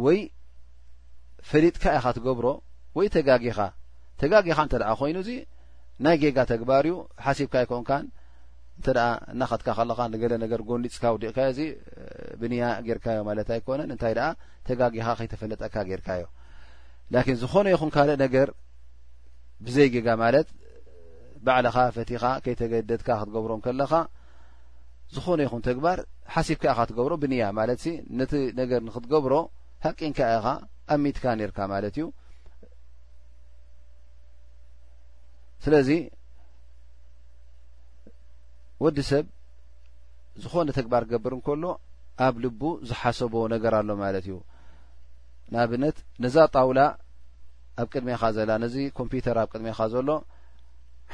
ወይ 0.04 0.18
ፈሊጥካ 1.50 1.82
ኢኻ 1.98 2.04
ትብሮ 2.16 2.44
ወይ 2.98 3.06
ተጋጊኻ 3.16 3.58
ተጋጊኻ 4.22 4.58
እንተደኣ 4.66 4.90
ኮይኑ 5.00 5.16
እዚ 5.24 5.30
ናይ 6.04 6.16
ጌጋ 6.22 6.38
ተግባር 6.50 6.84
እዩ 6.88 6.94
ሓሲብካ 7.24 7.54
ኣይኮንካን 7.62 8.04
እንተ 8.78 8.88
እናኸትካ 9.32 9.68
ከለካ 9.78 10.00
ንገለ 10.12 10.32
ነገር 10.44 10.60
ጎሊፅካ 10.68 11.04
ውዲቕካዮ 11.16 11.50
ዚ 11.58 11.62
ብንያ 12.40 12.62
ጌይርካዮማለት 12.86 13.48
ኣይኮነን 13.56 13.90
እንታይ 13.94 14.14
ኣ 14.28 14.30
ተጋጊኻ 14.68 15.06
ከይተፈነጠካ 15.18 15.74
ጌይርካዮ 15.88 16.24
ላን 17.14 17.36
ዝኾነ 17.42 17.66
ይኹን 17.74 17.90
ካልእ 17.96 18.18
ነገር 18.24 18.48
ብዘይ 19.66 19.88
ጌጋ 19.94 20.08
ማለት 20.24 20.48
ባዕልኻ 21.46 21.76
ፈቲኻ 21.96 22.24
ከይተገደድካ 22.44 23.08
ክትገብሮም 23.20 23.60
ከለኻ 23.66 23.92
ዝኾነ 25.14 25.40
ይኹን 25.46 25.62
ተግባር 25.68 25.98
ሓሲብካ 26.34 26.64
ኢ 26.72 26.74
ካ 26.78 26.82
ትገብሮ 26.90 27.12
ብንያ 27.22 27.44
ማለት 27.60 27.80
ነቲ 28.18 28.32
ነገር 28.60 28.80
ንክትገብሮ 28.88 29.34
ሃቂንከ 29.86 30.18
ኢኻ 30.36 30.46
ኣብሚትካ 30.94 31.24
ኔርካ 31.40 31.58
ማለት 31.74 31.96
እዩ 32.00 32.06
ስለዚ 35.64 35.88
ወዲ 38.84 38.96
ሰብ 39.10 39.26
ዝኾነ 40.42 40.68
ተግባር 40.78 41.02
ክገብር 41.08 41.32
እንከሎ 41.36 41.64
ኣብ 42.26 42.34
ልቡ 42.44 42.62
ዝሓሰቦ 42.88 43.34
ነገር 43.54 43.72
ኣሎ 43.78 43.90
ማለት 44.04 44.24
እዩ 44.28 44.36
ንኣብነት 45.52 45.96
ነዛ 46.22 46.36
ጣውላ 46.54 46.80
ኣብ 47.80 47.86
ቅድሜኻ 47.92 48.22
ዘላ 48.36 48.50
ነዚ 48.62 48.76
ኮምፒተር 48.98 49.36
ኣብ 49.42 49.48
ቅድሜኻ 49.52 49.78
ዘሎ 49.92 50.08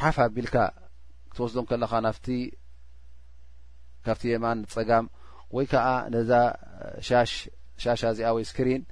ሓፍ 0.01 0.17
ኣቢልካ 0.27 0.57
ክትወስዶም 1.31 1.67
ከለኻ 1.71 1.93
ካብቲ 4.05 4.25
የማን 4.33 4.59
ፀጋም 4.75 5.07
ወይ 5.57 5.67
ከዓ 5.73 5.87
ነዛ 6.15 6.31
ሻሻ 7.87 8.01
እዚኣወይ 8.13 8.45
እስክሪን 8.47 8.83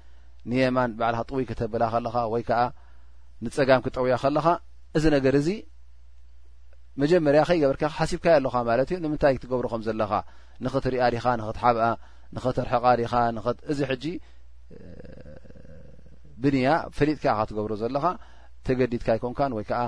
ንየማን 0.50 0.90
ባዕልኻ 0.98 1.20
ጥውይ 1.30 1.44
ክተብላ 1.50 1.82
ከለኻ 1.94 2.16
ወይ 2.32 2.42
ከዓ 2.48 2.60
ንፀጋም 3.44 3.80
ክጠውያ 3.84 4.14
ከለኻ 4.22 4.46
እዚ 4.96 5.04
ነገር 5.16 5.34
እዚ 5.40 5.48
መጀመርያ 7.02 7.40
ከይገበርካ 7.48 7.82
ሓሲብካዮ 7.96 8.34
ኣለኻ 8.38 8.54
ማለት 8.68 8.88
እዩ 8.92 8.98
ንምንታይ 9.04 9.34
ክትገብሮ 9.36 9.66
ከም 9.72 9.82
ዘለኻ 9.88 10.12
ንኽትሪኣሪኻ 10.64 11.26
ንኽትሓብኣ 11.40 11.82
ንኽትርሕቃ 12.36 12.84
ሪኻ 13.00 13.12
እዚ 13.72 13.78
ሕጂ 13.90 14.04
ብንያ 16.42 16.68
ፈሊጥካ 16.96 17.24
ኢ 17.28 17.34
ኻ 17.38 17.44
ትገብሮ 17.50 17.72
ዘለኻ 17.82 18.04
ተገዲድካ 18.66 19.08
ኣይኮንካን 19.16 19.52
ወይ 19.56 19.64
ከዓ 19.70 19.82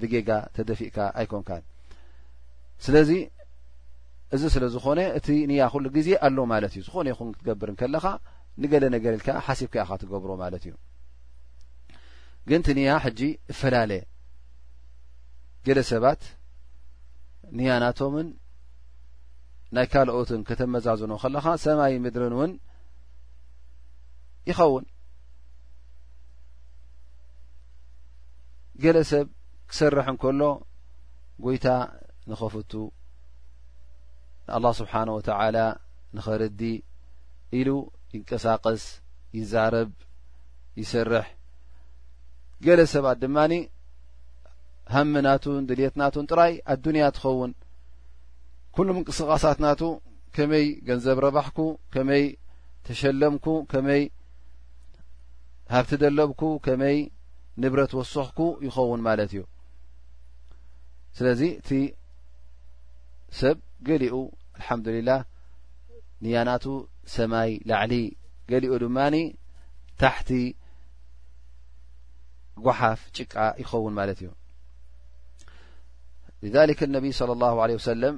ብጌጋ 0.00 0.30
ተደፊእካ 0.56 0.96
ኣይኮንካን 1.20 1.62
ስለዚ 2.84 3.10
እዚ 4.34 4.42
ስለ 4.54 4.64
ዝኾነ 4.74 5.00
እቲ 5.18 5.26
ንያ 5.50 5.60
ኩሉ 5.72 5.84
ግዜ 5.96 6.08
ኣሎ 6.26 6.38
ማለት 6.54 6.72
እዩ 6.76 6.82
ዝኾነ 6.86 7.06
ይኹን 7.12 7.28
ክትገብርን 7.40 7.76
ከለኻ 7.82 8.04
ንገለ 8.62 8.84
ነገርኢልካ 8.96 9.28
ሓሲብካ 9.48 9.74
ኢኻ 9.84 9.90
ትገብሮ 10.02 10.30
ማለት 10.44 10.62
እዩ 10.68 10.74
ግን 12.48 12.60
ቲ 12.66 12.74
ንያ 12.78 12.88
ሕጂ 13.04 13.20
ፈላለየ 13.60 14.02
ገለ 15.66 15.78
ሰባት 15.90 16.22
ንያናቶምን 17.56 18.28
ናይ 19.74 19.86
ካልኦትን 19.92 20.40
ከተመዛዘኖ 20.48 21.12
ከለኻ 21.22 21.46
ሰማይ 21.64 21.94
ምድርን 22.04 22.34
እውን 22.36 22.52
ይኸውን 24.50 24.84
ገለ 28.82 28.96
ሰብ 29.10 29.26
ክሰርሕን 29.70 30.16
ከሎ 30.22 30.42
ጐይታ 31.44 31.66
ንኸፍቱ 32.30 32.72
ንኣላህ 34.46 34.72
ስብሓን 34.80 35.08
ወተላ 35.16 35.56
ንኸርዲ 36.16 36.60
ኢሉ 37.58 37.68
ይንቀሳቀስ 38.14 38.84
ይዛረብ 39.38 39.90
ይሰርሕ 40.80 41.26
ገለ 42.66 42.80
ሰባት 42.94 43.16
ድማኒ 43.22 43.52
ሃምናቱን 44.92 45.62
ድልትናቱን 45.68 46.26
ጥራይ 46.30 46.52
ኣዱኒያ 46.72 47.04
ትኸውን 47.16 47.52
ኩሉም 48.76 48.96
እንቅስቃሳትናቱ 49.00 49.80
ከመይ 50.36 50.66
ገንዘብ 50.88 51.18
ረባሕኩ 51.24 51.58
ከመይ 51.94 52.24
ተሸለምኩ 52.86 53.46
ከመይ 53.72 54.02
ሃብቲ 55.74 55.90
ደለብኩ 56.02 56.42
ከመይ 56.64 56.96
ንብረት 57.62 57.92
ወስኽኩ 57.98 58.38
ይኸውን 58.66 59.00
ማለት 59.08 59.30
እዩ 59.34 59.40
ስለዚ 61.18 61.40
እቲ 61.60 61.70
ሰብ 63.40 63.56
ገሊኡ 63.88 64.14
አልሓምዱልላህ 64.58 65.20
ንያናቱ 66.24 66.64
ሰማይ 67.14 67.50
ላዕሊ 67.70 67.94
ገሊኡ 68.52 68.72
ድማኒ 68.84 69.16
ታሕቲ 70.02 70.30
ጓሓፍ 72.64 73.00
ጭቃ 73.16 73.34
ይኸውን 73.62 73.94
ማለት 73.98 74.18
እዩ 74.22 74.28
ሊذሊክ 76.44 76.80
ነቢይ 76.96 77.12
صለ 77.18 77.30
ه 77.40 77.68
ለه 77.70 77.76
ሰለም 77.90 78.14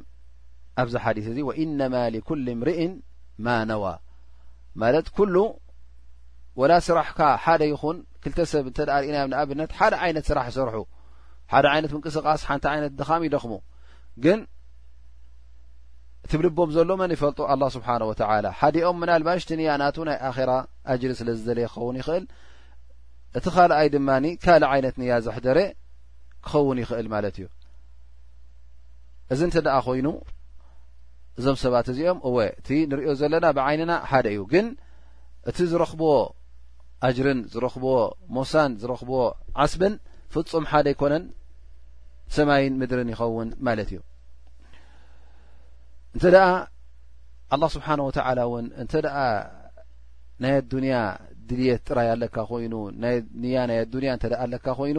ኣብዚ 0.82 0.94
ሓዲث 1.04 1.26
እዚ 1.32 1.38
ወኢነማ 1.48 1.94
لኩል 2.14 2.46
እምርእን 2.54 2.92
ማ 3.44 3.48
ነዋ 3.70 3.84
ማለት 4.80 5.06
ኩሉ 5.16 5.34
ወላ 6.60 6.72
ስራሕካ 6.88 7.20
ሓደ 7.44 7.62
ይኹን 7.72 7.96
ክልተ 8.22 8.38
ሰብ 8.52 8.64
እንተርእናዮም 8.70 9.30
ንኣብነት 9.32 9.70
ሓደ 9.78 9.92
ዓይነት 10.04 10.24
ስራሕ 10.30 10.44
ይሰርሑ 10.50 10.76
ሓደ 11.52 11.64
ዓይነት 11.72 11.90
ምንቅስቃስ 11.96 12.40
ሓንቲ 12.48 12.64
ዓይነት 12.72 12.92
ድኻም 13.00 13.22
ይደኽሙ 13.26 13.52
ግን 14.24 14.38
ትብልቦም 16.30 16.70
ዘሎ 16.76 16.90
መን 17.00 17.10
ይፈልጡ 17.16 17.38
ኣله 17.52 17.66
ስብሓንه 17.76 18.08
ተላ 18.20 18.46
ሓዲኦም 18.60 18.96
ምናልባሽትንያ 19.02 19.68
ናቱ 19.82 19.96
ናይ 20.08 20.18
ኣኼራ 20.28 20.50
ኣጅሪ 20.92 21.10
ስለ 21.20 21.28
ዝደለየ 21.38 21.66
ክኸውን 21.74 21.96
ይኽእል 22.00 22.24
እቲ 23.38 23.46
ኻልኣይ 23.56 23.88
ድማኒ 23.94 24.26
ካልእ 24.44 24.68
ዓይነት 24.74 24.94
ንያ 25.02 25.12
ዘሕደረ 25.26 25.58
ክኸውን 26.46 26.78
ይኽእል 26.82 27.06
ማለት 27.14 27.36
እዩ 27.40 27.46
እዚ 29.34 29.40
እንተ 29.46 29.56
ደኣ 29.66 29.76
ኮይኑ 29.86 30.08
እዞም 31.38 31.56
ሰባት 31.62 31.86
እዚኦም 31.92 32.18
እወ 32.28 32.36
እቲ 32.58 32.68
እንሪኦ 32.86 33.10
ዘለና 33.20 33.46
ብዓይንና 33.56 33.92
ሓደ 34.10 34.26
እዩ 34.34 34.40
ግን 34.52 34.66
እቲ 35.50 35.56
ዝረኽብዎ 35.72 36.12
ኣጅርን 37.06 37.40
ዝረኽብዎ 37.54 37.94
ሞሳን 38.36 38.72
ዝረኽቦዎ 38.82 39.22
ዓስብን 39.64 39.94
ፍጹም 40.34 40.64
ሓደ 40.70 40.86
ኣይኮነን 40.92 41.24
ሰማይን 42.36 42.74
ምድርን 42.80 43.10
ይኸውን 43.14 43.50
ማለት 43.66 43.90
እዩ 43.92 44.00
እንተ 46.14 46.24
ደኣ 46.36 46.46
ኣላ 47.54 47.62
ስብሓነ 47.76 48.00
ወተዓላ 48.08 48.38
እውን 48.48 48.66
እንተ 48.82 48.92
ደኣ 49.06 49.16
ናይ 50.44 50.54
ኣዱንያ 50.62 50.94
ድልየት 51.48 51.82
ጥራይ 51.88 52.08
ኣለካ 52.14 52.36
ኮይኑ 52.52 52.74
ናንያ 53.02 53.58
ናይ 53.70 53.78
ኣዱንያ 53.84 54.10
እንተ 54.16 54.24
ደኣ 54.32 54.40
ኣለካ 54.46 54.66
ኮይኑ 54.78 54.98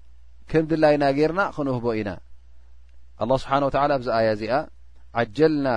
ከም 0.49 0.65
ድላይና 0.71 1.03
ጌርና 1.17 1.41
ክንህቦ 1.55 1.85
ኢና 2.01 2.09
ኣላ 3.23 3.31
ስብሓነ 3.43 3.63
ወተላ 3.69 3.91
ኣብዚ 3.97 4.07
ኣያ 4.19 4.27
እዚኣ 4.37 4.53
ዓጀልና 5.21 5.67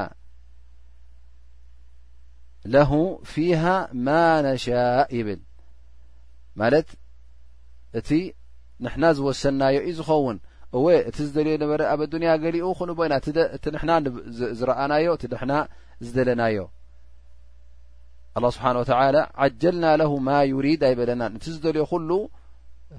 ለሁ 2.75 2.91
ፊሃ 3.33 3.63
ማ 4.07 4.17
ነሻእ 4.47 5.11
ይብል 5.19 5.41
ማለት 6.61 6.89
እቲ 7.99 8.09
ንሕና 8.85 9.05
ዝወሰናዮ 9.17 9.77
እዩ 9.89 9.95
ዝኸውን 9.99 10.39
እወይ 10.79 10.97
እቲ 11.09 11.17
ዝደልዮ 11.27 11.57
ነበረ 11.63 11.81
ኣብ 11.95 12.01
ኣዱንያ 12.07 12.31
ገሊኡ 12.45 12.65
ክንህቦ 12.79 13.01
ኢና 13.09 13.15
እቲ 13.57 13.65
ንሕና 13.75 13.91
ዝረኣናዮ 14.61 15.07
እቲ 15.17 15.25
ንሕና 15.35 15.53
ዝደለናዮ 16.07 16.59
ኣላ 18.39 18.45
ስብሓን 18.55 18.77
ወተ 18.81 18.91
ዓጀልና 19.45 19.87
ለሁ 20.01 20.13
ማ 20.29 20.33
ዩሪድ 20.53 20.81
ኣይበለና 20.89 21.23
እቲ 21.39 21.45
ዝደልዮ 21.57 21.85
ኩሉ 21.93 22.11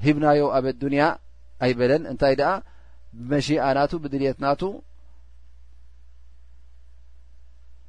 ሂብናዮ 0.06 0.42
ኣብ 0.58 0.66
ኣዱንያ 0.74 1.04
ኣይ 1.64 1.72
በለን 1.80 2.04
እንታይ 2.12 2.34
ደኣ 2.40 2.52
ብመሽኣናቱ 3.28 3.92
ብድልትናቱ 4.04 4.62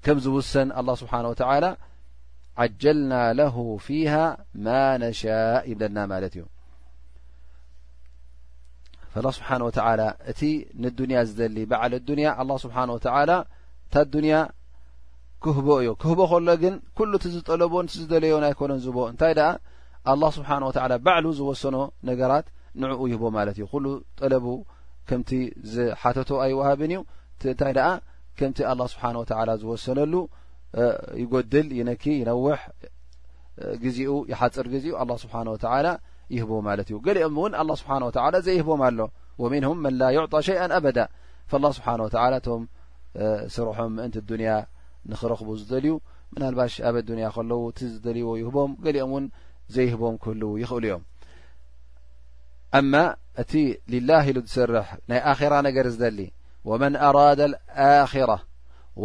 ከም 0.07 0.19
ዝውሰን 0.25 0.69
ኣላ 0.81 0.89
ስብሓን 1.03 1.27
ወተላ 1.31 1.65
ዓጀልና 2.65 3.15
ለሁ 3.39 3.57
ፊሃ 3.87 4.13
ማ 4.67 4.77
ነሻእ 5.03 5.65
ይብለና 5.71 5.99
ማለት 6.13 6.35
እዩ 6.37 6.45
ላ 9.25 9.29
ስብሓን 9.39 9.63
ወተላ 9.67 10.01
እቲ 10.31 10.41
ንዱንያ 10.85 11.19
ዝደሊ 11.29 11.59
በዓል 11.71 11.93
ዱንያ 12.09 12.29
ኣ 12.43 12.57
ስብሓን 12.65 12.91
ወተዓላ 12.95 13.31
እታዱንያ 13.87 14.37
ክህቦ 15.45 15.67
እዩ 15.83 15.91
ክህቦ 16.03 16.21
ከሎ 16.31 16.49
ግን 16.63 16.75
ኩሉ 16.99 17.13
እቲ 17.19 17.25
ዝጠለቦን 17.35 17.87
ዝደለዮን 18.01 18.45
ኣይኮነን 18.49 18.81
ዝቦ 18.87 18.97
እንታይ 19.13 19.33
ደኣ 19.39 19.49
ኣላ 20.13 20.23
ስብሓን 20.37 20.65
ወተላ 20.69 20.93
ባዕሉ 21.07 21.27
ዝወሰኖ 21.39 21.77
ነገራት 22.09 22.47
ንኡ 22.83 23.01
ይህቦ 23.11 23.25
ማለት 23.37 23.57
እዩ 23.59 23.67
ኩሉ 23.73 23.87
ጠለቡ 24.21 24.47
ከምቲ 25.09 25.31
ዝሓተቶ 25.73 26.31
ኣይወሃብን 26.47 26.91
እዩ 26.97 27.01
ንታይ 27.51 27.73
ደኣ 27.79 27.89
ከምቲ 28.39 28.59
ኣላ 28.71 28.81
ስብሓ 28.93 29.05
ወተላ 29.23 29.51
ዝወሰነሉ 29.63 30.15
ይጎድል 31.23 31.69
ይነኪ 31.79 32.05
ይነውሕ 32.23 32.61
ግዜኡ 33.85 34.13
ይሓፅር 34.31 34.67
ግዜኡ 34.75 34.95
ኣ 35.03 35.05
ስብሓን 35.25 35.49
ወተላ 35.55 35.87
ይህቦ 36.35 36.51
ማለት 36.69 36.87
እዩ 36.91 36.97
ገሊኦም 37.07 37.35
እውን 37.39 37.53
ኣላ 37.63 37.71
ስብሓን 37.81 38.03
ወላ 38.09 38.35
ዘይህቦም 38.47 38.81
ኣሎ 38.89 38.99
ወሚንሁም 39.43 39.79
መን 39.85 39.95
ላ 40.01 40.09
ይዕጣ 40.17 40.35
ሸይአ 40.49 40.65
ኣበዳ 40.79 40.99
ላ 41.65 41.71
ስብሓን 41.79 42.01
ወታላ 42.07 42.33
እቶም 42.43 42.63
ስርሖም 43.57 43.93
ምእንቲ 43.99 44.17
ዱንያ 44.31 44.51
ንኽረኽቡ 45.11 45.49
ዝደልዩ 45.63 45.93
ምናልባሽ 46.35 46.75
ኣብ 46.89 46.97
ዱንያ 47.11 47.27
ከለዉ 47.37 47.63
እቲ 47.73 47.79
ዝደልይዎ 47.95 48.31
ይህቦም 48.41 48.73
ገሊኦም 48.87 49.11
እውን 49.13 49.25
ዘይህቦም 49.75 50.15
ክህል 50.23 50.43
ይኽእሉ 50.63 50.85
እዮም 50.89 51.03
አማ 52.79 52.95
እቲ 53.43 53.53
ልላه 53.93 54.23
ኢሉ 54.31 54.37
ዝሰርሕ 54.47 54.89
ናይ 55.11 55.21
ኣኼራ 55.33 55.55
ነገር 55.67 55.87
ዝደሊ 55.95 56.19
ወመን 56.69 56.95
ኣራዳ 57.09 57.41
اኣخራة 57.87 58.39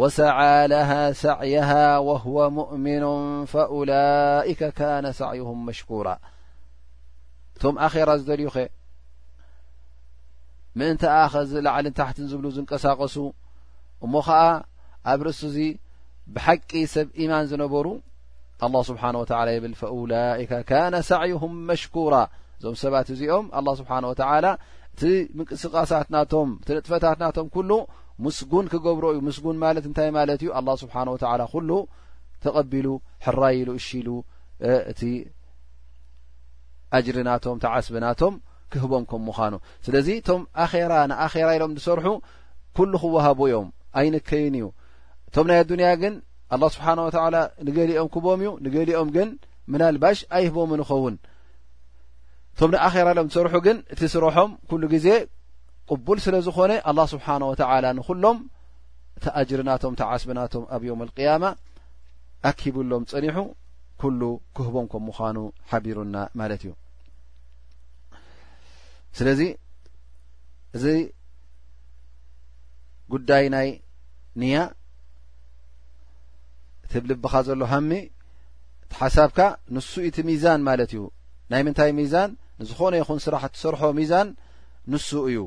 ወሰع 0.00 0.36
ለه 0.72 0.90
ሰዕያሃ 1.24 1.70
ወهወ 2.08 2.38
ሙእምኑ 2.58 3.04
ፈውላይك 3.52 4.62
ነ 5.04 5.06
ሳዕይهም 5.20 5.58
መሽኩራ 5.68 6.08
እቶም 7.56 7.74
ኣኼራ 7.86 8.10
ዝደልዩ 8.20 8.48
ኸ 8.54 8.68
ምእንቲኣኸዚ 10.78 11.52
ላዕልን 11.66 11.94
ታሕትን 12.00 12.26
ዝብሉ 12.30 12.46
ዝንቀሳቐሱ 12.56 13.14
እሞ 14.04 14.12
ኸዓ 14.28 14.40
ኣብ 15.12 15.20
ርእሲ 15.26 15.42
እዚ 15.50 15.58
ብሓቂ 16.34 16.70
ሰብ 16.94 17.06
إኢማን 17.22 17.46
ዝነበሩ 17.52 17.86
አلله 18.66 18.82
ስብሓንه 18.90 19.18
ወተ 19.22 19.32
ይብል 19.56 19.72
ፈላይከ 19.80 20.52
ካነ 20.70 20.94
ሳዕይهም 21.10 21.54
መሽኩራ 21.70 22.14
እዞም 22.62 22.74
ሰባት 22.82 23.08
እዚኦም 23.14 23.46
ኣላ 23.58 23.68
ስብሓን 23.80 24.04
ወተዓላ 24.10 24.46
እቲ 24.94 25.02
ምንቅስቃሳት 25.36 26.08
ናቶም 26.14 26.48
እቲ 26.62 26.68
ንጥፈታትናቶም 26.78 27.46
ኩሉ 27.54 27.70
ምስጉን 28.24 28.66
ክገብሮ 28.72 29.04
እዩ 29.14 29.18
ምስጉን 29.28 29.56
ማለት 29.64 29.84
እንታይ 29.88 30.10
ማለት 30.18 30.40
እዩ 30.42 30.50
ኣ 30.58 30.62
ስብሓን 30.82 31.08
ወላ 31.14 31.42
ኩሉ 31.54 31.70
ተቐቢሉ 32.44 32.86
ሕራይሉ 33.26 33.68
እሺሉ 33.80 34.08
እቲ 34.92 35.02
ኣጅሪናቶም 36.98 37.58
ቲ 37.64 37.66
ዓስብናቶም 37.74 38.34
ክህቦም 38.74 39.04
ከም 39.10 39.22
ምኳኑ 39.30 39.54
ስለዚ 39.88 40.08
ቶም 40.28 40.42
ኣራ 40.64 40.92
ንኣኼራ 41.12 41.48
ኢሎም 41.58 41.72
ንሰርሑ 41.78 42.06
ኩሉ 42.76 42.92
ክወሃቦ 43.02 43.40
እዮም 43.50 43.68
ኣይንከይን 44.00 44.54
እዩ 44.60 44.66
እቶም 45.28 45.46
ናይ 45.50 45.58
ኣዱንያ 45.64 45.88
ግን 46.02 46.14
ኣላ 46.54 46.62
ስብሓን 46.76 46.98
ወላ 47.06 47.36
ንገሊኦም 47.66 48.08
ክቦም 48.14 48.40
እዩ 48.44 48.50
ንገሊኦም 48.66 49.08
ግን 49.16 49.28
ምና 49.72 49.82
ልባሽ 49.96 50.18
ኣይህቦም 50.36 50.70
ንኸውን 50.80 51.14
እቶም 52.54 52.70
ንኣኼራ 52.74 53.08
ሎም 53.18 53.28
ዝሰርሑ 53.34 53.56
ግን 53.66 53.76
እቲ 53.94 54.00
ስረሖም 54.14 54.50
ኩሉ 54.70 54.82
ግዜ 54.94 55.06
ቅቡል 55.90 56.18
ስለ 56.24 56.34
ዝኾነ 56.46 56.72
ኣላ 56.90 56.98
ስብሓን 57.12 57.42
ወተዓላ 57.50 57.84
ንኩሎም 57.98 58.38
ተኣጅርናቶም 59.24 59.94
ተዓስብናቶም 60.00 60.64
ኣብ 60.76 60.82
ዮም 60.88 61.00
ቅያማ 61.16 61.44
ኣኪብሎም 62.50 63.02
ፀኒሑ 63.12 63.38
ኩሉ 64.02 64.20
ክህቦም 64.56 64.86
ከም 64.92 65.02
ምዃኑ 65.08 65.38
ሓቢሩና 65.70 66.16
ማለት 66.40 66.62
እዩ 66.64 66.72
ስለዚ 69.18 69.40
እዚ 70.76 70.84
ጉዳይ 73.14 73.46
ናይ 73.54 73.68
ንያ 74.42 74.56
ትብልብኻ 76.92 77.34
ዘሎ 77.48 77.60
ሃሚ 77.72 77.90
ቲሓሳብካ 78.92 79.40
ንሱ 79.74 79.90
ኢቲ 80.08 80.16
ሚዛን 80.28 80.60
ማለት 80.70 80.90
እዩ 80.96 81.02
ናይ 81.52 81.60
ምንታይ 81.66 81.90
ሚዛን 81.98 82.30
ዝኾነ 82.70 82.94
ይኹን 83.00 83.18
ስራሕ 83.24 83.42
እትሰርሖ 83.48 83.82
ሚዛን 83.98 84.28
ንሱ 84.92 85.08
እዩ 85.30 85.38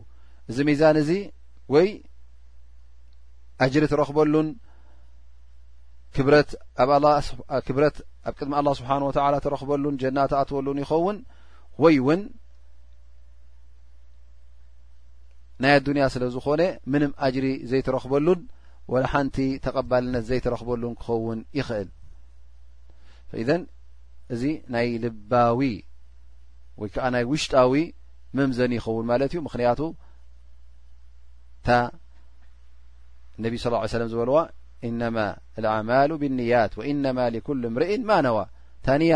እዚ 0.52 0.58
ሚዛን 0.70 0.96
እዚ 1.02 1.10
ወይ 1.74 1.88
ኣጅሪ 3.64 3.84
እትረኽበሉን 3.88 4.48
ክብረትክብረት 6.16 7.96
ኣብ 8.30 8.34
ቅድሚ 8.38 8.54
ኣላ 8.60 8.70
ስብሓን 8.80 9.04
ወተላ 9.10 9.36
ትረኽበሉን 9.46 9.96
ጀና 10.02 10.18
ተኣትወሉን 10.32 10.82
ይኸውን 10.84 11.18
ወይ 11.84 11.96
እውን 12.02 12.22
ናይ 15.64 15.74
ኣዱንያ 15.80 16.06
ስለ 16.14 16.24
ዝኾነ 16.36 16.62
ምንም 16.94 17.12
ኣጅሪ 17.26 17.48
ዘይትረኽበሉን 17.72 18.40
ወለሓንቲ 18.94 19.38
ተቐባልነት 19.66 20.24
ዘይተረኽበሉን 20.30 20.96
ክኸውን 21.02 21.40
ይኽእል 21.60 21.90
ፈኢዘን 23.30 23.62
እዚ 24.34 24.42
ናይ 24.74 24.88
ልባዊ 25.04 25.60
ወይ 26.82 26.90
ከዓ 26.96 27.06
ናይ 27.16 27.24
ውሽጣዊ 27.32 27.74
መምዘኒ 28.38 28.72
ይኸውን 28.80 29.06
ማለት 29.12 29.32
እዩ 29.34 29.40
ምክንያቱ 29.48 29.80
እታ 31.60 31.68
ነቢዪ 33.44 33.60
ስ 33.64 33.70
ሰለም 33.98 34.10
ዝበልዎ 34.14 34.36
ኢነማ 34.88 35.18
ልዓማሉ 35.64 36.12
ብንያት 36.22 36.74
ወኢነማ 36.80 37.20
ሊኩል 37.36 37.62
እምርኢን 37.70 38.04
ማ 38.10 38.20
ነዋ 38.28 38.38
ታንያ 38.86 39.14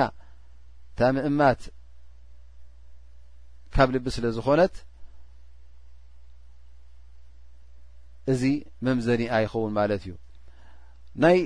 እታ 0.91 0.99
ምእማት 1.18 1.62
ካብ 3.76 3.89
ልቢ 3.95 4.05
ስለ 4.18 4.26
ዝኮነት 4.38 4.76
እዚ 8.34 8.41
መምዘኒ 8.86 9.22
ኣ 9.34 9.38
ይኸውን 9.45 9.72
ማለት 9.80 10.01
እዩ 10.07 10.14
ናይ 11.24 11.38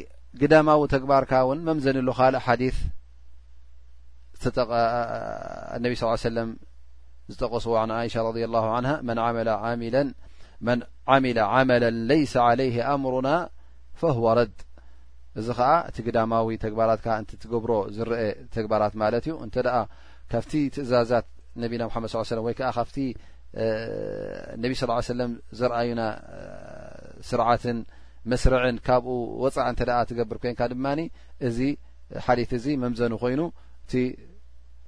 ግዳማዊ 0.41 0.81
ተግባርካ 0.93 1.31
እውን 1.45 1.59
መምዘኒ 1.67 1.97
ኣሎካልእ 2.03 2.43
ሓዲ 2.45 2.61
ነቢ 5.83 5.93
ስ 6.25 6.33
ለም 6.37 6.49
ዝጠቀስዎ 7.33 7.73
ይሻ 8.07 8.15
ረ 8.27 8.37
ه 8.65 8.67
ን 8.85 8.87
መን 10.67 10.79
ዓሚለ 11.13 11.37
ዓመላ 11.53 11.83
ለይስ 12.09 12.33
عለይ 12.47 12.75
ኣምሩና 12.91 13.29
ፈهወ 13.99 14.25
ረድ 14.37 14.55
እዚ 15.39 15.47
ከዓ 15.57 15.69
እቲ 15.89 15.97
ግዳማዊ 16.07 16.47
ተግባራት 16.63 17.03
እትገብሮ 17.35 17.71
ዝርአ 17.95 18.13
ተግባራት 18.55 18.93
ማለት 19.01 19.25
እዩ 19.29 19.33
እንተ 19.45 19.55
ካብቲ 20.31 20.51
ትእዛዛት 20.75 21.27
ነቢና 21.63 21.83
መድ 22.03 22.09
ሰለ 22.31 22.39
ወ 22.47 22.53
ካብቲ 22.75 22.97
ነቢ 24.63 24.71
ስ 24.81 24.89
ሰለም 25.11 25.33
ዘርኣዩና 25.59 26.01
ስርዓትን 27.29 27.77
መስርዕን 28.31 28.77
ካብኡ 28.87 29.13
ወፃዕ 29.43 29.67
እተ 29.73 29.81
ትገብር 30.11 30.37
ኮንካ 30.45 30.61
ድማ 30.73 30.85
እዚ 31.47 31.57
ሓሊት 32.25 32.51
እዚ 32.59 32.65
መምዘኑ 32.83 33.13
ኮይኑ 33.23 33.41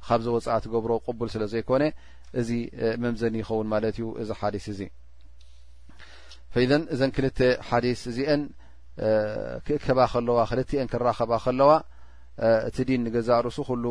ካብዚ 0.07 0.27
ወፃእትገብሮ 0.35 0.91
ቅቡል 1.07 1.29
ስለ 1.33 1.43
ዘይኮነ 1.53 1.83
እዚ 2.39 2.49
መምዘኒ 3.03 3.35
ይኸውን 3.41 3.67
ማለት 3.73 3.95
እዩ 3.99 4.05
እዚ 4.21 4.29
ሓዲስ 4.39 4.65
እዚ 4.73 4.81
ፈኢዘን 6.53 6.83
እዘን 6.93 7.11
ክልተ 7.15 7.39
ሓዲስ 7.69 8.01
እዚአን 8.11 8.41
ክእከባ 9.67 9.99
ከለዋ 10.11 10.39
ክልቲአን 10.51 10.89
ክራኸባ 10.91 11.31
ከለዋ 11.45 11.71
እቲ 12.67 12.77
ዲን 12.87 13.01
ንገዛርእሱ 13.05 13.57
ኩሉ 13.69 13.85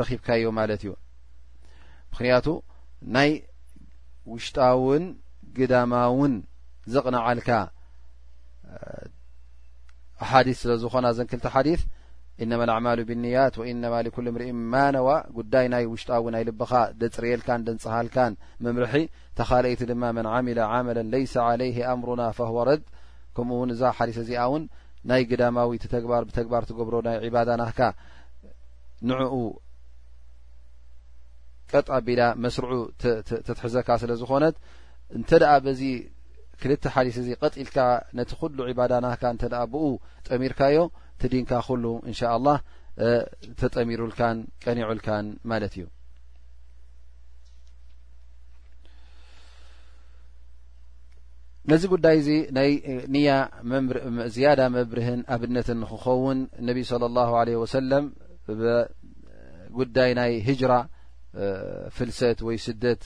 ረኺብካ 0.00 0.28
ዩ 0.42 0.46
ማለት 0.60 0.80
እዩ 0.86 0.90
ምክንያቱ 2.12 2.46
ናይ 3.14 3.30
ውሽጣእውን 4.32 5.04
ግዳማእውን 5.58 6.34
ዘቕናዓልካ 6.94 7.50
ኣሓዲስ 10.24 10.58
ስለ 10.62 10.72
ዝኾና 10.82 11.06
ዘን 11.18 11.28
ክልተ 11.32 11.46
ሓዲስ 11.56 11.80
ኢነማ 12.42 12.62
ልኣዕማሉ 12.68 13.00
ብንያት 13.08 13.54
ወኢነማ 13.60 13.94
ሊኩሉ 14.06 14.26
ምርኢ 14.36 14.46
ማነዋ 14.72 15.08
ጉዳይ 15.36 15.66
ናይ 15.72 15.84
ውሽጣዊ 15.90 16.24
ናይ 16.34 16.44
ልብኻ 16.48 16.72
ደፅርየልካን 17.00 17.64
ደንፀሃልካን 17.66 18.32
መምርሒ 18.66 18.94
ተኻልይቲ 19.38 19.82
ድማ 19.90 20.02
መን 20.16 20.28
ዓሚለ 20.34 20.58
ዓመለ 20.76 20.98
ለይስ 21.12 21.34
ዓለይ 21.48 21.72
ኣምሩና 21.92 22.22
ፈهወ 22.38 22.56
ረድ 22.68 22.82
ከምኡ 23.36 23.56
እውን 23.60 23.72
እዛ 23.74 23.82
ሓዲሰ 23.98 24.18
እዚኣ 24.24 24.42
እውን 24.48 24.64
ናይ 25.10 25.22
ግዳማዊ 25.32 25.70
ተግባር 25.94 26.22
ብተግባር 26.28 26.62
ትገብሮ 26.70 26.94
ናይ 27.08 27.16
ዒባዳ 27.26 27.48
ናህካ 27.60 27.80
ንዕኡ 29.10 29.34
ቀጣቢላ 31.72 32.22
መስርዑ 32.44 32.72
ተትሕዘካ 33.46 33.88
ስለ 34.02 34.12
ዝኾነት 34.22 34.56
እንተኣ 35.18 35.52
በዚ 35.66 35.80
ክልተ 36.60 36.84
ሓዲስ 36.94 37.16
እዚ 37.22 37.28
ቀጢልካ 37.42 37.76
ነቲ 38.18 38.30
ኩሉ 38.40 38.58
ዒባዳ 38.70 38.92
ናህካ 39.04 39.22
እተ 39.36 39.52
ብኡ 39.72 39.84
ጠሚርካዮ 40.26 40.76
ትዲንካ 41.20 41.50
ኩሉ 41.66 41.84
እንሻ 42.08 42.20
ላ 42.46 42.48
ተጠሚሩልካን 43.60 44.36
ቀኒዑልካን 44.64 45.26
ማለት 45.50 45.72
እዩ 45.76 45.84
ነዚ 51.70 51.82
ጉዳይ 51.94 52.16
እዚ 52.22 52.28
ናይ 52.56 52.70
ንያ 53.14 53.28
ዝያዳ 54.34 54.60
መምርህን 54.76 55.20
ኣብነትን 55.34 55.78
ንክኸውን 55.82 56.38
ነቢዪ 56.68 56.84
ስለ 56.90 57.04
ላሁ 57.18 57.32
ለ 57.48 57.54
ወሰለም 57.62 58.04
ጉዳይ 59.78 60.10
ናይ 60.20 60.32
ሂጅራ 60.48 60.72
ፍልሰት 61.96 62.38
ወይ 62.48 62.56
ስደት 62.66 63.02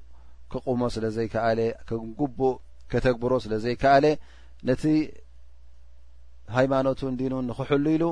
ክቑሞ 0.53 0.81
ስለዘይከለ 0.95 1.61
ከም 1.89 2.03
ጉቡእ 2.21 2.57
ከተግብሮ 2.93 3.33
ስለ 3.45 3.53
ዘይከኣለ 3.65 4.07
ነቲ 4.69 4.83
ሃይማኖቱን 6.57 7.15
ዲኑ 7.21 7.33
ንክሕሉ 7.49 7.87
ኢሉ 7.97 8.05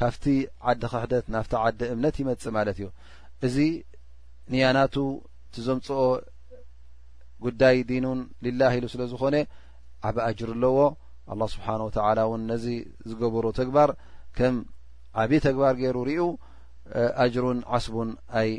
ካብቲ 0.00 0.24
ዓዲ 0.70 0.82
ክሕደት 0.92 1.26
ናፍቲ 1.34 1.52
ዓዲ 1.66 1.80
እምነት 1.94 2.16
ይመጽእ 2.22 2.52
ማለት 2.58 2.76
እዩ 2.80 2.86
እዚ 3.46 3.56
ንያናቱ 4.54 4.96
ትዘምፅኦ 5.54 6.00
ጉዳይ 7.44 7.76
ዲኑን 7.88 8.20
ልላህ 8.44 8.72
ኢሉ 8.78 8.84
ስለ 8.92 9.02
ዝኾነ 9.12 9.36
ዓብ 10.08 10.16
ኣጅር 10.28 10.50
ኣለዎ 10.54 10.78
ኣላ 11.34 11.40
ስብሓን 11.54 11.80
ወተላ 11.86 12.18
እውን 12.28 12.42
ነዚ 12.52 12.64
ዝገብሮ 13.10 13.44
ተግባር 13.60 13.90
ከም 14.38 14.56
ዓብ 15.22 15.30
ተግባር 15.46 15.74
ገይሩ 15.82 15.96
ርኡ 16.08 16.20
ኣጅሩን 17.24 17.60
ዓስቡን 17.76 18.10
ኣይ 18.40 18.50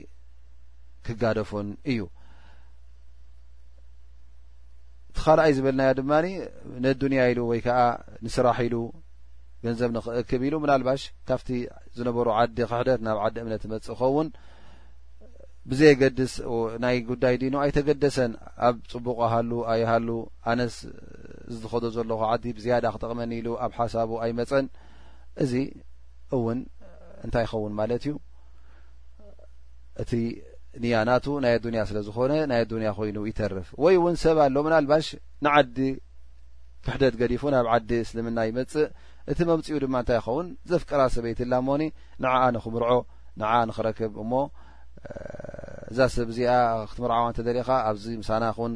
ክጋደፉን 1.08 1.68
እዩ 1.92 2.00
እቲ 5.12 5.18
ካልኣይ 5.26 5.52
ዝበልናዮ 5.58 5.92
ድማኒ 6.00 6.26
ንዱንያ 6.86 7.22
ኢሉ 7.34 7.40
ወይ 7.52 7.60
ከዓ 7.66 7.80
ንስራሕ 8.26 8.58
ኢሉ 8.68 8.76
ገንዘብ 9.66 9.92
ንኽእክብ 9.96 10.42
ኢሉ 10.48 10.56
ምናልባሽ 10.64 11.04
ካብቲ 11.30 11.48
ዝነበሩ 11.98 12.28
ዓዲ 12.40 12.58
ክሕደት 12.72 13.00
ናብ 13.08 13.18
ዓዲ 13.28 13.36
እምነት 13.44 13.62
ትመፅእ 13.66 13.86
ክኸውን 13.96 14.28
ብዘየገድስ 15.70 16.34
ናይ 16.84 16.98
ጉዳይ 17.10 17.36
ዲኑ 17.42 17.56
ኣይተገደሰን 17.64 18.32
ኣብ 18.68 18.76
ፅቡቅ 18.92 19.18
ሃሉ 19.34 19.52
ኣይሃሉ 19.74 20.10
ኣነስ 20.52 20.76
ዝዝኸዶ 21.54 21.84
ዘለኹ 21.96 22.20
ዓዲ 22.32 22.46
ብዝያዳ 22.58 22.86
ክጠቕመኒ 22.94 23.32
ኢሉ 23.42 23.48
ኣብ 23.66 23.72
ሓሳቡ 23.80 24.12
ኣይመፀን 24.26 24.66
እዚ 25.44 25.54
እውን 26.38 26.60
እንታይ 27.26 27.44
ይኸውን 27.46 27.74
ማለት 27.80 28.04
እዩ 28.10 28.14
እቲ 30.04 30.12
ንያናቱ 30.84 31.26
ናይ 31.44 31.54
ኣዱንያ 31.58 31.82
ስለ 31.90 31.98
ዝኾነ 32.08 32.32
ናይ 32.52 32.60
ኣዱንያ 32.66 32.90
ኮይኑ 32.98 33.20
ይተርፍ 33.30 33.68
ወይ 33.84 33.96
እውን 34.00 34.16
ሰብ 34.24 34.38
ኣሎ 34.46 34.56
ምናልባሽ 34.68 35.08
ንዓዲ 35.46 35.78
ክሕደት 36.86 37.16
ገዲፉ 37.22 37.44
ናብ 37.56 37.68
ዓዲ 37.76 37.90
እስልምና 38.06 38.40
ይመፅእ 38.50 38.88
እቲ 39.34 39.40
መምፅኡ 39.52 39.78
ድማ 39.84 39.96
እንታይ 40.04 40.18
ይኸውን 40.22 40.48
ዘፍቅራ 40.72 41.02
ሰበይት 41.16 41.40
ላ 41.52 41.60
ሞኒ 41.70 41.84
ንዓኣ 42.26 42.44
ንክምርዖ 42.58 42.92
ንዓኣ 43.42 43.58
ንክረክብ 43.70 44.14
እሞ 44.24 44.34
እዛ 45.92 46.00
ሰብ 46.14 46.28
እዚኣ 46.32 46.52
ክትምርዓዋ 46.92 47.26
እንተዘሪኢኻ 47.32 47.70
ኣብዚ 47.90 48.06
ምሳና 48.22 48.44
ኹን 48.58 48.74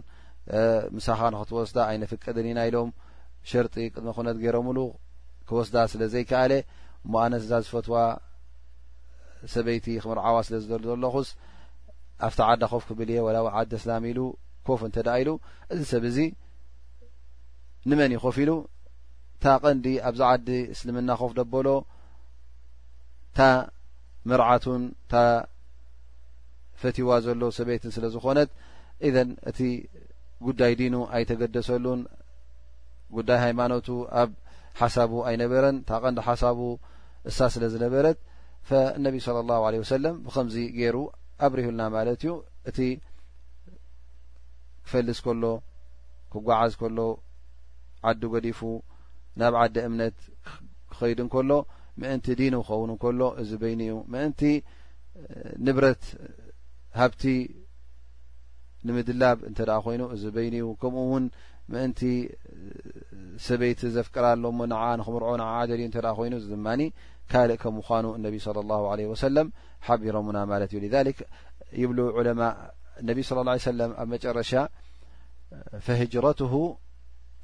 ምሳኻ 0.98 1.20
ንክትወስዳ 1.34 1.78
ኣይነፍቀድን 1.92 2.46
ኢና 2.52 2.60
ኢሎም 2.70 2.90
ሸርጢ 3.50 3.76
ቅድሚ 3.94 4.10
ክነት 4.18 4.38
ገይረምሉ 4.44 4.80
ክወስዳ 5.48 5.76
ስለ 5.94 6.02
ዘይከኣለ 6.14 6.54
እሞኣነት 7.06 7.42
እዛ 7.46 7.52
ዝፈትዋ 7.66 7.96
ሰበይቲ 9.54 9.86
ክምርዓዋ 10.04 10.36
ስለ 10.48 10.56
ዝደሉ 10.64 10.84
ዘለኹስ 10.94 11.30
ኣብቲ 12.28 12.40
ዓዳ 12.50 12.64
ኮፍ 12.74 12.84
ክብልየ 12.90 13.20
ወላዊ 13.28 13.48
ዓዲ 13.60 13.72
እስላሚ 13.82 14.04
ኢሉ 14.14 14.22
ኮፍ 14.68 14.82
እንተ 14.88 14.98
ዳ 15.08 15.12
ኢሉ 15.22 15.30
እዚ 15.74 15.82
ሰብ 15.92 16.04
እዚ 16.12 16.18
ንመን 17.92 18.12
ይኮፍ 18.18 18.36
ኢሉ 18.44 18.52
እንታ 19.36 19.46
ቐንዲ 19.64 19.86
ኣብዛ 20.10 20.22
ዓዲ 20.34 20.50
እስልምና 20.74 21.10
ኮፍ 21.22 21.32
ደበሎ 21.40 21.68
ታ 23.38 23.48
ምርዓቱን 24.30 24.84
ፍቲዋ 26.82 27.10
ዘሎ 27.26 27.42
ሰበይትን 27.58 27.92
ስለ 27.96 28.06
ዝኾነት 28.16 28.50
እዘን 29.08 29.30
እቲ 29.50 29.60
ጉዳይ 30.48 30.74
ዲኑ 30.80 30.96
ኣይተገደሰሉን 31.16 32.02
ጉዳይ 33.18 33.40
ሃይማኖቱ 33.46 33.88
ኣብ 34.22 34.30
ሓሳቡ 34.82 35.14
ኣይነበረን 35.30 35.78
ታቐንዲ 35.90 36.20
ሓሳቡ 36.28 36.60
እሳ 37.30 37.38
ስለ 37.54 37.64
ዝነበረት 37.74 38.18
ፈእነቢዪ 38.70 39.22
ስለ 39.26 39.38
ላሁ 39.50 39.64
ለ 39.74 39.78
ወሰለም 39.84 40.16
ብከምዚ 40.26 40.58
ገይሩ 40.78 40.98
ኣብሪሁልና 41.46 41.82
ማለት 41.96 42.20
እዩ 42.24 42.32
እቲ 42.70 42.78
ክፈልዝ 44.86 45.20
ከሎ 45.26 45.44
ክጓዓዝ 46.34 46.74
ከሎ 46.82 47.00
ዓዲ 48.10 48.22
ገዲፉ 48.34 48.60
ናብ 49.40 49.54
ዓዲ 49.64 49.76
እምነት 49.90 50.18
ክኸይድ 50.92 51.20
እንከሎ 51.26 51.52
ምእንቲ 52.02 52.28
ዲኑ 52.40 52.56
ክኸውን 52.68 52.92
እንከሎ 52.96 53.22
እዚ 53.42 53.52
በይኒ 53.62 53.82
እዩ 53.90 53.96
ምእንቲ 54.14 54.42
ንብረት 55.66 56.04
ሃብቲ 57.00 57.24
ንምድላብ 58.88 59.38
እንተ 59.50 59.60
ደ 59.70 59.72
ኮይኑ 59.86 60.02
እዚ 60.16 60.24
በይንዩ 60.36 60.66
ከምኡ 60.82 61.02
እውን 61.08 61.26
ምእንቲ 61.74 62.02
ሰበይቲ 63.48 63.82
ዘፍቀራ 63.96 64.26
ሎሞ 64.46 64.60
ን 64.72 64.76
ንክምርዖ 65.00 65.30
ን 65.42 65.48
ደልዩ 65.70 65.86
እተ 65.92 66.08
ኮይኑ 66.20 66.34
ዚ 66.44 66.46
ድማኒ 66.54 66.82
ካልእ 67.32 67.58
ከም 67.62 67.74
ምኳኑ 67.80 68.06
እነቢ 68.18 68.36
صى 68.46 68.52
لله 68.58 68.82
عለيه 68.92 69.08
ወሰለም 69.14 69.48
ሓቢሮሙና 69.88 70.38
ማለት 70.52 70.70
እዩ 70.74 70.80
ሊ 70.86 70.90
ይብሉ 71.82 71.98
ዑለማء 72.18 72.54
ነብ 73.08 73.18
صى 73.30 73.36
اه 73.42 73.46
عي 73.54 73.60
ሰለም 73.70 73.92
ኣብ 74.02 74.08
መጨረሻ 74.14 74.52
ፈሂጅረትሁ 75.86 76.54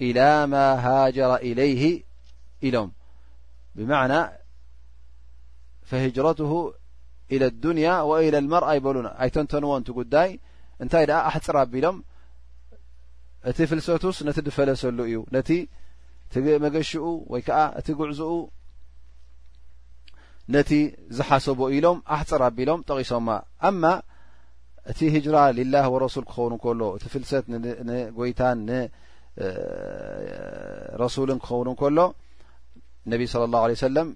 ኢላ 0.08 0.20
ማ 0.54 0.56
ሃጀረ 0.86 1.32
إለይه 1.50 1.84
ኢሎም 2.68 2.90
ብማና 3.78 4.14
ጅረት 6.16 6.40
ኢ 7.36 7.38
ዱንያ 7.64 7.88
ወኢ 8.10 8.26
ልመር 8.36 8.64
ኣይበሉን 8.72 9.08
ኣይተንተንዎ 9.24 9.72
ት 9.88 9.90
ጉዳይ 10.00 10.30
እንታይ 10.84 11.04
ድኣ 11.10 11.18
ኣሕፅር 11.30 11.56
ኣቢሎም 11.64 11.98
እቲ 13.50 13.58
ፍልሰቱስ 13.72 14.18
ነቲ 14.28 14.38
ድፈለሰሉ 14.48 14.98
እዩ 15.10 15.18
ነቲ 15.36 15.50
መገሽኡ 16.66 17.04
ወይ 17.34 17.42
ከዓ 17.48 17.60
እቲ 17.80 17.88
ጉዕዝኡ 18.00 18.32
ነቲ 20.56 20.72
ዝሓሰቦ 21.18 21.60
ኢሎም 21.78 21.98
ኣሕፅር 22.16 22.42
ኣቢሎም 22.50 22.80
ጠቂሶማ 22.90 23.28
ኣማ 23.70 23.84
እቲ 24.92 25.00
ሂጅራ 25.16 25.36
ልላህ 25.58 25.86
ወረሱል 25.94 26.26
ክኸውን 26.30 26.54
እከሎ 26.58 26.82
እቲ 26.98 27.04
ፍልሰት 27.16 27.46
ንጎይታን 27.90 28.58
ንረሱልን 28.70 31.40
ክኸውን 31.46 31.68
ን 31.74 31.76
ከሎ 31.84 31.98
ነቢ 33.12 33.22
ስለ 33.34 33.42
ላه 33.54 33.64
ه 33.72 33.74
ሰለም 33.88 34.08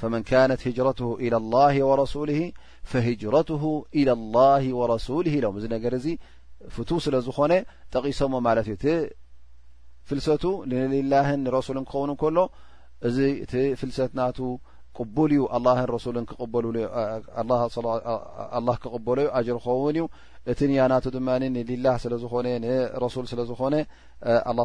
ፈመን 0.00 0.22
ካነት 0.28 0.60
ህጅረት 0.68 0.98
ኢى 1.26 1.30
ه 1.74 1.76
ወረሱሊ 1.90 2.30
ፈሂጅረትሁ 2.90 3.62
ኢى 4.00 4.04
لላه 4.08 4.64
ወረሱል 4.80 5.24
ኢሎ 5.36 5.44
እዚ 5.58 5.64
ነገር 5.74 5.92
እዚ 5.98 6.06
ፍቱ 6.74 6.90
ስለ 7.04 7.14
ዝኾነ 7.26 7.52
ጠቂሶም 7.94 8.32
ማለት 8.46 8.66
እዩ 8.68 8.74
እቲ 8.78 8.84
ፍልሰቱ 10.08 10.44
ንልላህን 10.70 11.40
ንረሱል 11.46 11.76
ክኸውን 11.90 12.10
ከሎ 12.20 12.38
እዚ 13.08 13.16
እቲ 13.44 13.52
ፍልሰትናቱ 13.80 14.38
ቅቡል 14.98 15.30
ዩ 15.38 15.40
ክበሉ 16.40 16.64
ዩ 16.76 16.78
ጅር 19.48 19.56
ክኸውን 19.64 19.96
እዩ 19.98 20.04
እቲ 20.52 20.60
ያናቱ 20.80 21.04
ድማ 21.16 21.28
ንልላ 21.56 21.86
ስለ 22.04 22.14
ዝኾነ 22.24 22.46
ንረሱል 22.66 23.24
ስለዝኾነ 23.32 23.74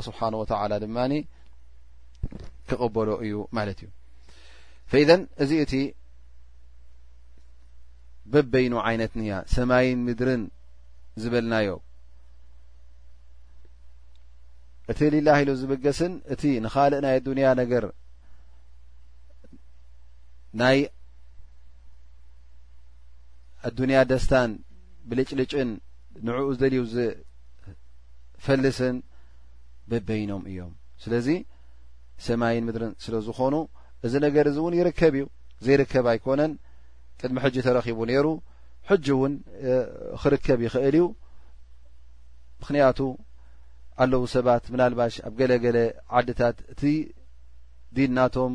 ስብሓን 0.09 0.33
ወላ 0.41 0.71
ድማ 0.85 0.97
ክቀበሎ 2.69 3.09
እዩ 3.25 3.33
ማለት 3.57 3.79
እዩ 3.85 3.89
ፈኢዘን 4.91 5.21
እዚ 5.43 5.51
እቲ 5.65 5.73
በበይኑ 8.31 8.73
ዓይነት 8.87 9.13
ኒያ 9.19 9.33
ሰማይን 9.53 9.99
ምድርን 10.07 10.41
ዝበልናዮ 11.21 11.69
እቲ 14.91 14.99
ሊላሂሉ 15.13 15.49
ዝብገስን 15.61 16.13
እቲ 16.33 16.41
ንኻልእ 16.65 16.99
ናይ 17.05 17.15
ኣዱንያ 17.21 17.47
ነገር 17.61 17.83
ናይ 20.61 20.77
ኣዱንያ 23.69 23.97
ደስታን 24.11 24.51
ብልጭልጭን 25.09 25.69
ንዕኡ 26.27 26.47
ዝደልዩ 26.55 26.81
ዝፈልስን 26.93 28.95
በበይኖም 29.91 30.43
እዮም 30.51 30.73
ስለዚ 31.05 31.27
ሰማይን 32.27 32.63
ምድርን 32.69 32.93
ስለ 33.03 33.13
ዝኾኑ 33.27 33.53
እዚ 34.05 34.13
ነገር 34.25 34.45
እዚ 34.51 34.57
እውን 34.61 34.73
ይርከብ 34.79 35.13
እዩ 35.21 35.25
ዘይርከብ 35.65 36.05
ኣይኮነን 36.11 36.51
ቅድሚ 37.19 37.37
ሕጂ 37.45 37.55
ተረኺቡ 37.65 37.97
ነይሩ 38.09 38.27
ሕጂ 38.89 39.05
እውን 39.15 39.33
ክርከብ 40.21 40.59
ይኽእል 40.65 40.95
እዩ 40.99 41.05
ምክንያቱ 42.61 42.99
ኣለዉ 44.03 44.23
ሰባት 44.35 44.63
ምናልባሽ 44.73 45.13
ኣብ 45.27 45.33
ገለ 45.39 45.51
ገለ 45.63 45.77
ዓድታት 46.17 46.57
እቲ 46.73 46.81
ዲናቶም 47.97 48.53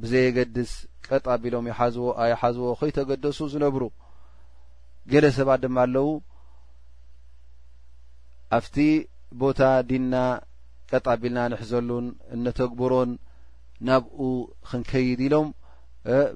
ብዘየገድስ 0.00 0.72
ቀጥ 1.06 1.24
ኣቢሎም 1.34 1.66
ይሓዝዎ 1.70 2.08
ኣይሓዝዎ 2.24 2.68
ከይተገደሱ 2.80 3.38
ዝነብሩ 3.52 3.82
ገለ 5.12 5.24
ሰባት 5.38 5.60
ድማ 5.64 5.76
ኣለዉ 5.86 6.08
ኣብቲ 8.58 8.76
ቦታ 9.40 9.60
ዲና 9.88 10.14
ቀጥ 10.90 11.04
ኣቢልና 11.14 11.38
ንሕዘሉን 11.52 12.06
እነተግብሮን 12.34 13.10
ናብኡ 13.86 14.20
ክንከይድ 14.68 15.20
ኢሎም 15.26 15.48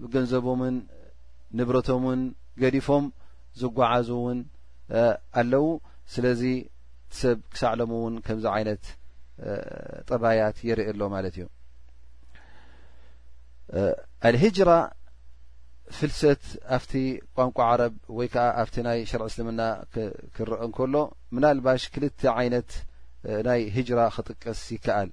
ብገንዘቦምን 0.02 0.76
ንብረቶምን 1.58 2.20
ገዲፎም 2.62 3.04
ዝጓዓዙ 3.60 4.08
እውን 4.18 4.38
ኣለው 5.40 5.66
ስለዚ 6.12 6.42
ትሰብ 7.12 7.38
ክሳዕሎም 7.52 7.90
እውን 7.96 8.14
ከምዚ 8.26 8.44
ዓይነት 8.56 8.84
ጠባያት 10.08 10.56
የርእ 10.68 10.88
ኣሎ 10.92 11.00
ማለት 11.14 11.34
እዩ 11.38 11.46
አልሂጅራ 14.28 14.70
ፍልሰት 15.98 16.42
ኣፍቲ 16.76 16.92
ቋንቋ 17.36 17.58
ዓረብ 17.70 17.94
ወይ 18.18 18.28
ከዓ 18.34 18.44
ኣብቲ 18.62 18.76
ናይ 18.86 18.98
ሸር 19.10 19.22
እስልምና 19.30 19.62
ክረአ 20.36 20.60
እንከሎ 20.68 20.94
ምናልባሽ 21.36 21.82
ክልተ 21.94 22.20
ይነት 22.46 22.70
ናይ 23.48 23.60
ሂጅራ 23.76 24.00
ክጥቅስ 24.16 24.62
ይከኣል 24.76 25.10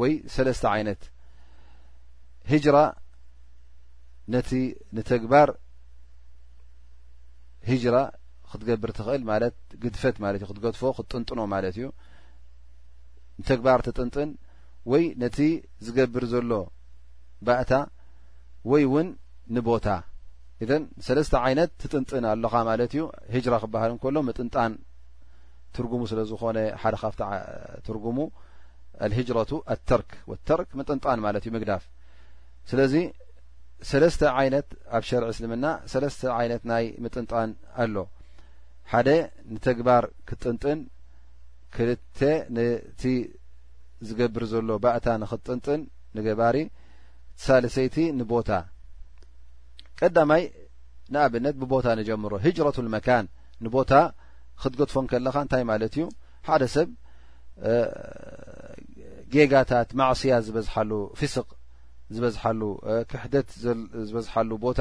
ወይ 0.00 0.12
ሰለስተ 0.34 0.64
ዓይነት 0.74 1.02
ሂጅራ 2.50 2.76
ነቲ 4.34 4.50
ንተግባር 4.96 5.48
ሂጅራ 7.70 7.96
ክትገብር 8.52 8.90
ትኽእል 8.98 9.22
ማለት 9.30 9.54
ግድፈት 9.82 10.16
ማለት 10.24 10.38
እዩ 10.42 10.46
ክትገድፎ 10.50 10.80
ክትጥንጥኖ 10.96 11.40
ማለት 11.54 11.74
እዩ 11.78 11.86
ንተግባር 13.40 13.80
ትጥንጥን 13.86 14.30
ወይ 14.92 15.02
ነቲ 15.22 15.38
ዝገብር 15.86 16.24
ዘሎ 16.32 16.52
ባእታ 17.46 17.72
ወይ 18.72 18.82
እውን 18.88 19.08
ንቦታ 19.56 19.86
እን 20.76 20.82
ሰለስተ 21.06 21.34
ዓይነት 21.46 21.70
ትጥንጥን 21.82 22.24
ኣሎኻ 22.32 22.54
ማለት 22.70 22.90
እዩ 22.94 23.02
ሂጅራ 23.34 23.54
ክበሃል 23.62 23.90
እንከሎ 23.94 24.16
መጥንጣን 24.28 24.72
ትርጉሙ 25.76 26.02
ስለ 26.12 26.20
ዝኾነ 26.30 26.58
ሓደ 26.82 26.94
ካፍቲ 27.02 27.20
ትርጉሙ 27.86 28.18
ልጅረቱ 29.14 29.50
ኣተርክ 29.74 30.10
ወተርክ 30.30 30.68
ምጥንጣን 30.78 31.20
ማለት 31.26 31.42
እዩ 31.46 31.52
ምግዳፍ 31.56 31.84
ስለዚ 32.70 32.94
ሰለስተ 33.90 34.20
ዓይነት 34.40 34.68
ኣብ 34.96 35.04
ሸር 35.08 35.22
እስልምና 35.32 35.64
ሰለስተ 35.92 36.20
ዓይነት 36.38 36.62
ናይ 36.70 36.84
ምጥንጣን 37.04 37.50
ኣሎ 37.84 37.96
ሓደ 38.92 39.08
ንተግባር 39.54 40.04
ክትጥንጥን 40.28 40.80
ክልተ 41.76 42.20
ነቲ 42.56 43.02
ዝገብር 44.08 44.44
ዘሎ 44.52 44.70
ባእታ 44.84 45.06
ንክትጥንጥን 45.22 45.80
ንገባሪ 46.16 46.56
ትሳለሰይቲ 47.38 47.96
ንቦታ 48.18 48.50
ቀዳማይ 50.00 50.42
ንኣብነት 51.14 51.54
ብቦታ 51.62 51.86
ንጀምሮ 51.98 52.32
ሂጅረትመካን 52.44 53.24
ንቦታ 53.64 53.92
ክትገጥፎን 54.62 55.06
ከለካ 55.10 55.36
እንታይ 55.44 55.62
ማለት 55.70 55.94
እዩ 55.98 56.04
ሓደ 56.48 56.62
ሰብ 56.74 56.88
ጌጋታት 59.34 59.90
ማዕስያ 60.00 60.32
ዝበዝሓሉ 60.46 60.90
ፍስቅ 61.20 61.48
ዝበዝሓሉ 62.14 62.60
ክሕደት 63.10 63.48
ዝበዝሓሉ 64.08 64.50
ቦታ 64.66 64.80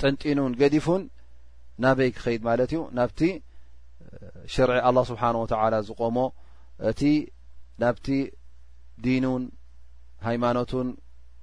ጥንጢኑን 0.00 0.52
ገዲፉን 0.60 1.02
ናበይ 1.82 2.10
ክኸይድ 2.16 2.42
ማለት 2.48 2.70
እዩ 2.74 2.80
ናብቲ 2.98 3.20
ሸርዒ 4.54 4.76
ኣላ 4.88 4.96
ስብሓን 5.10 5.36
ወተላ 5.42 5.74
ዝቆሞ 5.88 6.16
እቲ 6.90 7.00
ናብቲ 7.82 8.06
ዲኑን 9.04 9.42
ሃይማኖቱን 10.28 10.88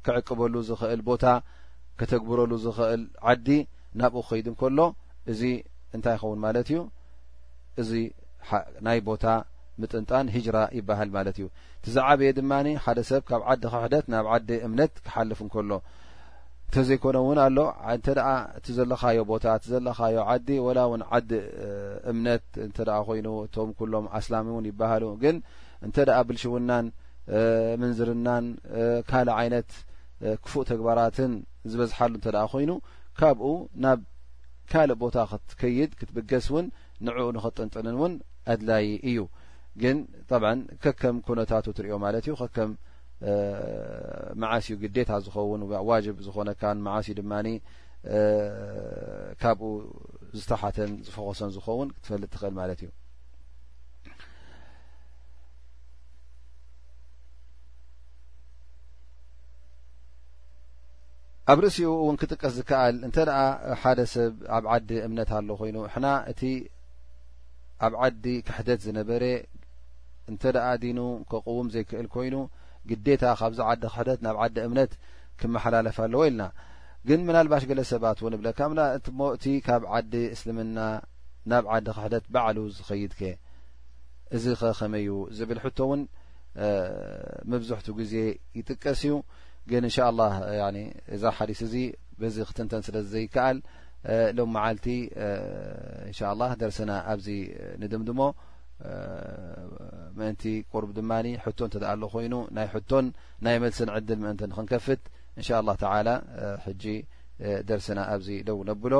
ክዕቅበሉ 0.06 0.54
ዝኽእል 0.70 1.02
ቦታ 1.10 1.26
ከተግብረሉ 2.00 2.52
ዝኽእል 2.66 3.04
ዓዲ 3.32 3.48
ናብኡ 4.02 4.22
ክኸይድ 4.26 4.46
ን 4.54 4.56
ከሎ 4.62 4.80
እዚ 5.32 5.42
እንታይ 5.96 6.16
ይኸውን 6.18 6.40
ማለት 6.46 6.68
እዩ 6.74 6.78
እዚ 7.82 7.90
ናይ 8.88 9.00
ቦታ 9.10 9.24
ምጥንጣን 9.80 10.28
ሂጅራ 10.36 10.58
ይበሃል 10.78 11.10
ማለት 11.16 11.36
እዩ 11.40 11.46
ትዝዓበየ 11.86 12.30
ድማኒ 12.40 12.68
ሓደ 12.86 13.00
ሰብ 13.10 13.22
ካብ 13.30 13.44
ዓዲ 13.52 13.62
ክሕደት 13.74 14.06
ናብ 14.14 14.26
ዓዲ 14.36 14.50
እምነት 14.68 14.94
ክሓልፍ 15.06 15.40
እንከሎ 15.46 15.72
እንተዘይኮነ 16.70 17.18
እውን 17.24 17.40
ኣሎ 17.46 17.58
እንተ 17.94 18.08
እቲ 18.58 18.68
ዘለካዮ 18.78 19.20
ቦታ 19.32 19.46
እቲዘለካዮ 19.60 20.18
ዓዲ 20.34 20.48
ወላ 20.68 20.80
እውን 20.90 21.02
ዓዲ 21.16 21.32
እምነት 22.12 22.46
እንተ 22.66 22.78
ኮይኑ 23.08 23.28
እቶም 23.48 23.72
ኩሎም 23.80 24.06
ኣስላሚ 24.20 24.48
እውን 24.54 24.68
ይባሃሉ 24.72 25.06
ግን 25.24 25.36
እንተ 25.88 25.98
ኣ 26.18 26.20
ብልሽውናን 26.30 26.88
ምንዝርናን 27.82 28.46
ካልእ 29.10 29.36
ዓይነት 29.42 29.70
ክፉእ 30.44 30.64
ተግባራትን 30.72 31.34
ዝበዝሓሉ 31.74 32.12
እንተኣ 32.20 32.42
ኮይኑ 32.54 32.72
ካብኡ 33.20 33.50
ናብ 33.84 34.00
ካልእ 34.74 34.98
ቦታ 35.04 35.18
ክትከይድ 35.32 35.92
ክትብገስ 36.00 36.48
እውን 36.54 36.68
ንዕኡ 37.08 37.28
ንክትጥንጥንን 37.38 37.96
እውን 38.00 38.14
ኣድላይ 38.54 38.88
እዩ 39.12 39.18
ግን 39.82 39.98
ብ 40.30 40.34
ከከም 40.84 41.16
ኮነታቱ 41.28 41.66
ትሪዮ 41.78 41.94
ማለት 42.06 42.24
እዩ 42.28 42.34
ከከም 42.42 42.72
መዓስዩ 44.42 44.70
ግዴታ 44.84 45.12
ዝኸውን 45.26 45.62
ዋጅብ 45.90 46.16
ዝኮነካመዓስ 46.26 47.08
ድማ 47.20 47.34
ካብኡ 49.42 49.70
ዝተሓተን 50.38 50.92
ዝፈኮሰን 51.06 51.50
ዝኸውን 51.56 51.88
ክትፈልጥ 51.96 52.30
ትኽእል 52.34 52.54
ማለት 52.62 52.80
እዩ 52.84 52.90
ኣብ 61.52 61.58
ርእሲኡ 61.64 61.90
እውን 62.02 62.16
ክጥቀስ 62.22 62.54
ዝከኣል 62.58 62.96
እንተ 63.08 63.16
ኣ 63.42 63.42
ሓደ 63.82 64.00
ሰብ 64.16 64.34
ኣብ 64.56 64.66
ዓዲ 64.74 64.90
እምነት 65.08 65.30
ኣሎ 65.38 65.50
ኮይኑ 65.62 65.78
ሕና 65.94 66.06
እቲ 66.32 66.42
ኣብ 67.86 67.94
ዓዲ 68.04 68.26
ክሕደት 68.48 68.80
ዝነበረ 68.86 69.24
እንተ 70.32 70.44
ደኣ 70.56 70.68
ዲኑ 70.84 71.00
ከቕቡም 71.32 71.68
ዘይክእል 71.74 72.08
ኮይኑ 72.16 72.36
ግዴታ 72.90 73.24
ካብዚ 73.40 73.60
ዓዲ 73.70 73.84
ክሕደት 73.94 74.20
ናብ 74.26 74.36
ዓዲ 74.44 74.56
እምነት 74.68 74.92
ክመሓላለፍ 75.40 75.98
ኣለዎ 76.06 76.22
ኢልና 76.30 76.44
ግን 77.08 77.20
ምና 77.28 77.38
ልባሽ 77.46 77.64
ገለ 77.70 77.80
ሰባት 77.92 78.18
እውን 78.22 78.34
ብለካ 78.40 78.60
ሞእቲ 79.20 79.44
ካብ 79.66 79.84
ዓዲ 79.96 80.14
እስልምና 80.36 80.78
ናብ 81.52 81.64
ዓዲ 81.76 81.86
ክሕደት 81.98 82.26
በዕሉ 82.34 82.58
ዝኸይድ 82.78 83.14
ከ 83.20 83.22
እዚ 84.36 84.46
ከኸመ 84.60 84.94
ዩ 85.08 85.12
ዝብል 85.38 85.60
ሕቶ 85.64 85.78
እውን 85.88 86.02
መብዝሕቱ 87.52 87.88
ግዜ 88.00 88.14
ይጥቀስ 88.60 89.02
እዩ 89.06 89.14
ግን 89.70 89.84
እንሻ 89.88 89.98
ه 90.32 90.34
እዛ 91.16 91.24
ሓዲስ 91.38 91.60
እዚ 91.68 91.76
ብዚ 92.22 92.36
ክትንተን 92.50 92.82
ስለ 92.88 92.96
ዘይከኣል 93.14 93.58
ሎም 94.38 94.50
መዓልቲ 94.56 94.88
እንሻ 96.10 96.20
ላ 96.40 96.42
ደርስና 96.62 96.92
ኣብዚ 97.14 97.28
ንድምድሞ 97.82 98.20
ምእንቲ 100.18 100.44
ቁር 100.74 100.86
ድማ 100.98 101.12
ሕቶ 101.46 101.60
ተኣ 101.74 101.92
ሎ 102.02 102.06
ኮይኑ 102.14 102.34
ናይ 102.58 102.68
ቶ 102.90 103.02
ናይ 103.46 103.56
መልስን 103.64 103.90
ድል 104.08 104.20
ምእን 104.26 104.52
ክንከፍት 104.58 105.02
إንሻء 105.40 105.58
الله 105.62 105.76
ى 106.68 106.72
ጂ 106.82 106.86
ደርሲና 107.68 108.00
ኣብዚ 108.14 108.28
ደው 108.48 108.58
ነብሎ 108.70 108.94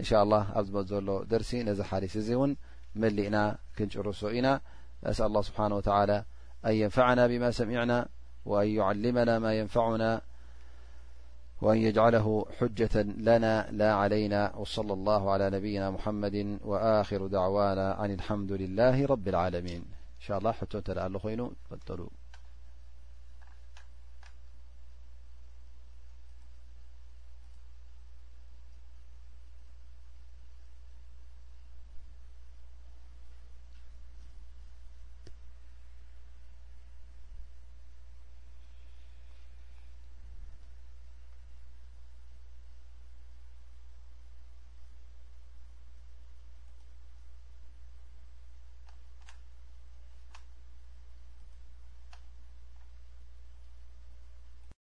إንሻ 0.00 0.10
لله 0.26 0.42
ኣብ 0.58 0.64
ዝመዘሎ 0.68 1.08
ደርሲ 1.30 1.50
ነዚ 1.68 1.78
ሓሊስ 1.90 2.14
እዚ 2.20 2.28
እውን 2.36 2.52
መሊእና 3.02 3.36
ክንጭርሶ 3.76 4.20
ኢና 4.36 4.46
እس 5.10 5.18
الله 5.28 5.40
ስብሓنه 5.48 5.76
وى 5.78 5.88
ኣن 5.90 6.10
يንفعናا 6.82 7.22
ብማ 7.30 7.44
ሰሚعና 7.60 7.92
وأن 8.50 8.68
يعلمና 8.78 9.30
ማ 9.44 9.46
يንفعና 9.60 10.02
وأن 11.62 11.78
يجعله 11.78 12.46
حجة 12.58 13.02
لنا 13.02 13.68
لا 13.70 13.94
علينا 13.94 14.56
وصلى 14.56 14.92
الله 14.92 15.30
على 15.30 15.50
نبينا 15.50 15.90
محمد 15.90 16.58
وآخر 16.64 17.26
دعوانا 17.26 17.92
عن 17.92 18.10
الحمد 18.14 18.52
لله 18.52 19.06
رب 19.06 19.28
العالمين 19.28 19.82
إن 20.20 20.26
شاء 20.26 20.38
الله 20.38 20.52
حتلين 20.52 22.19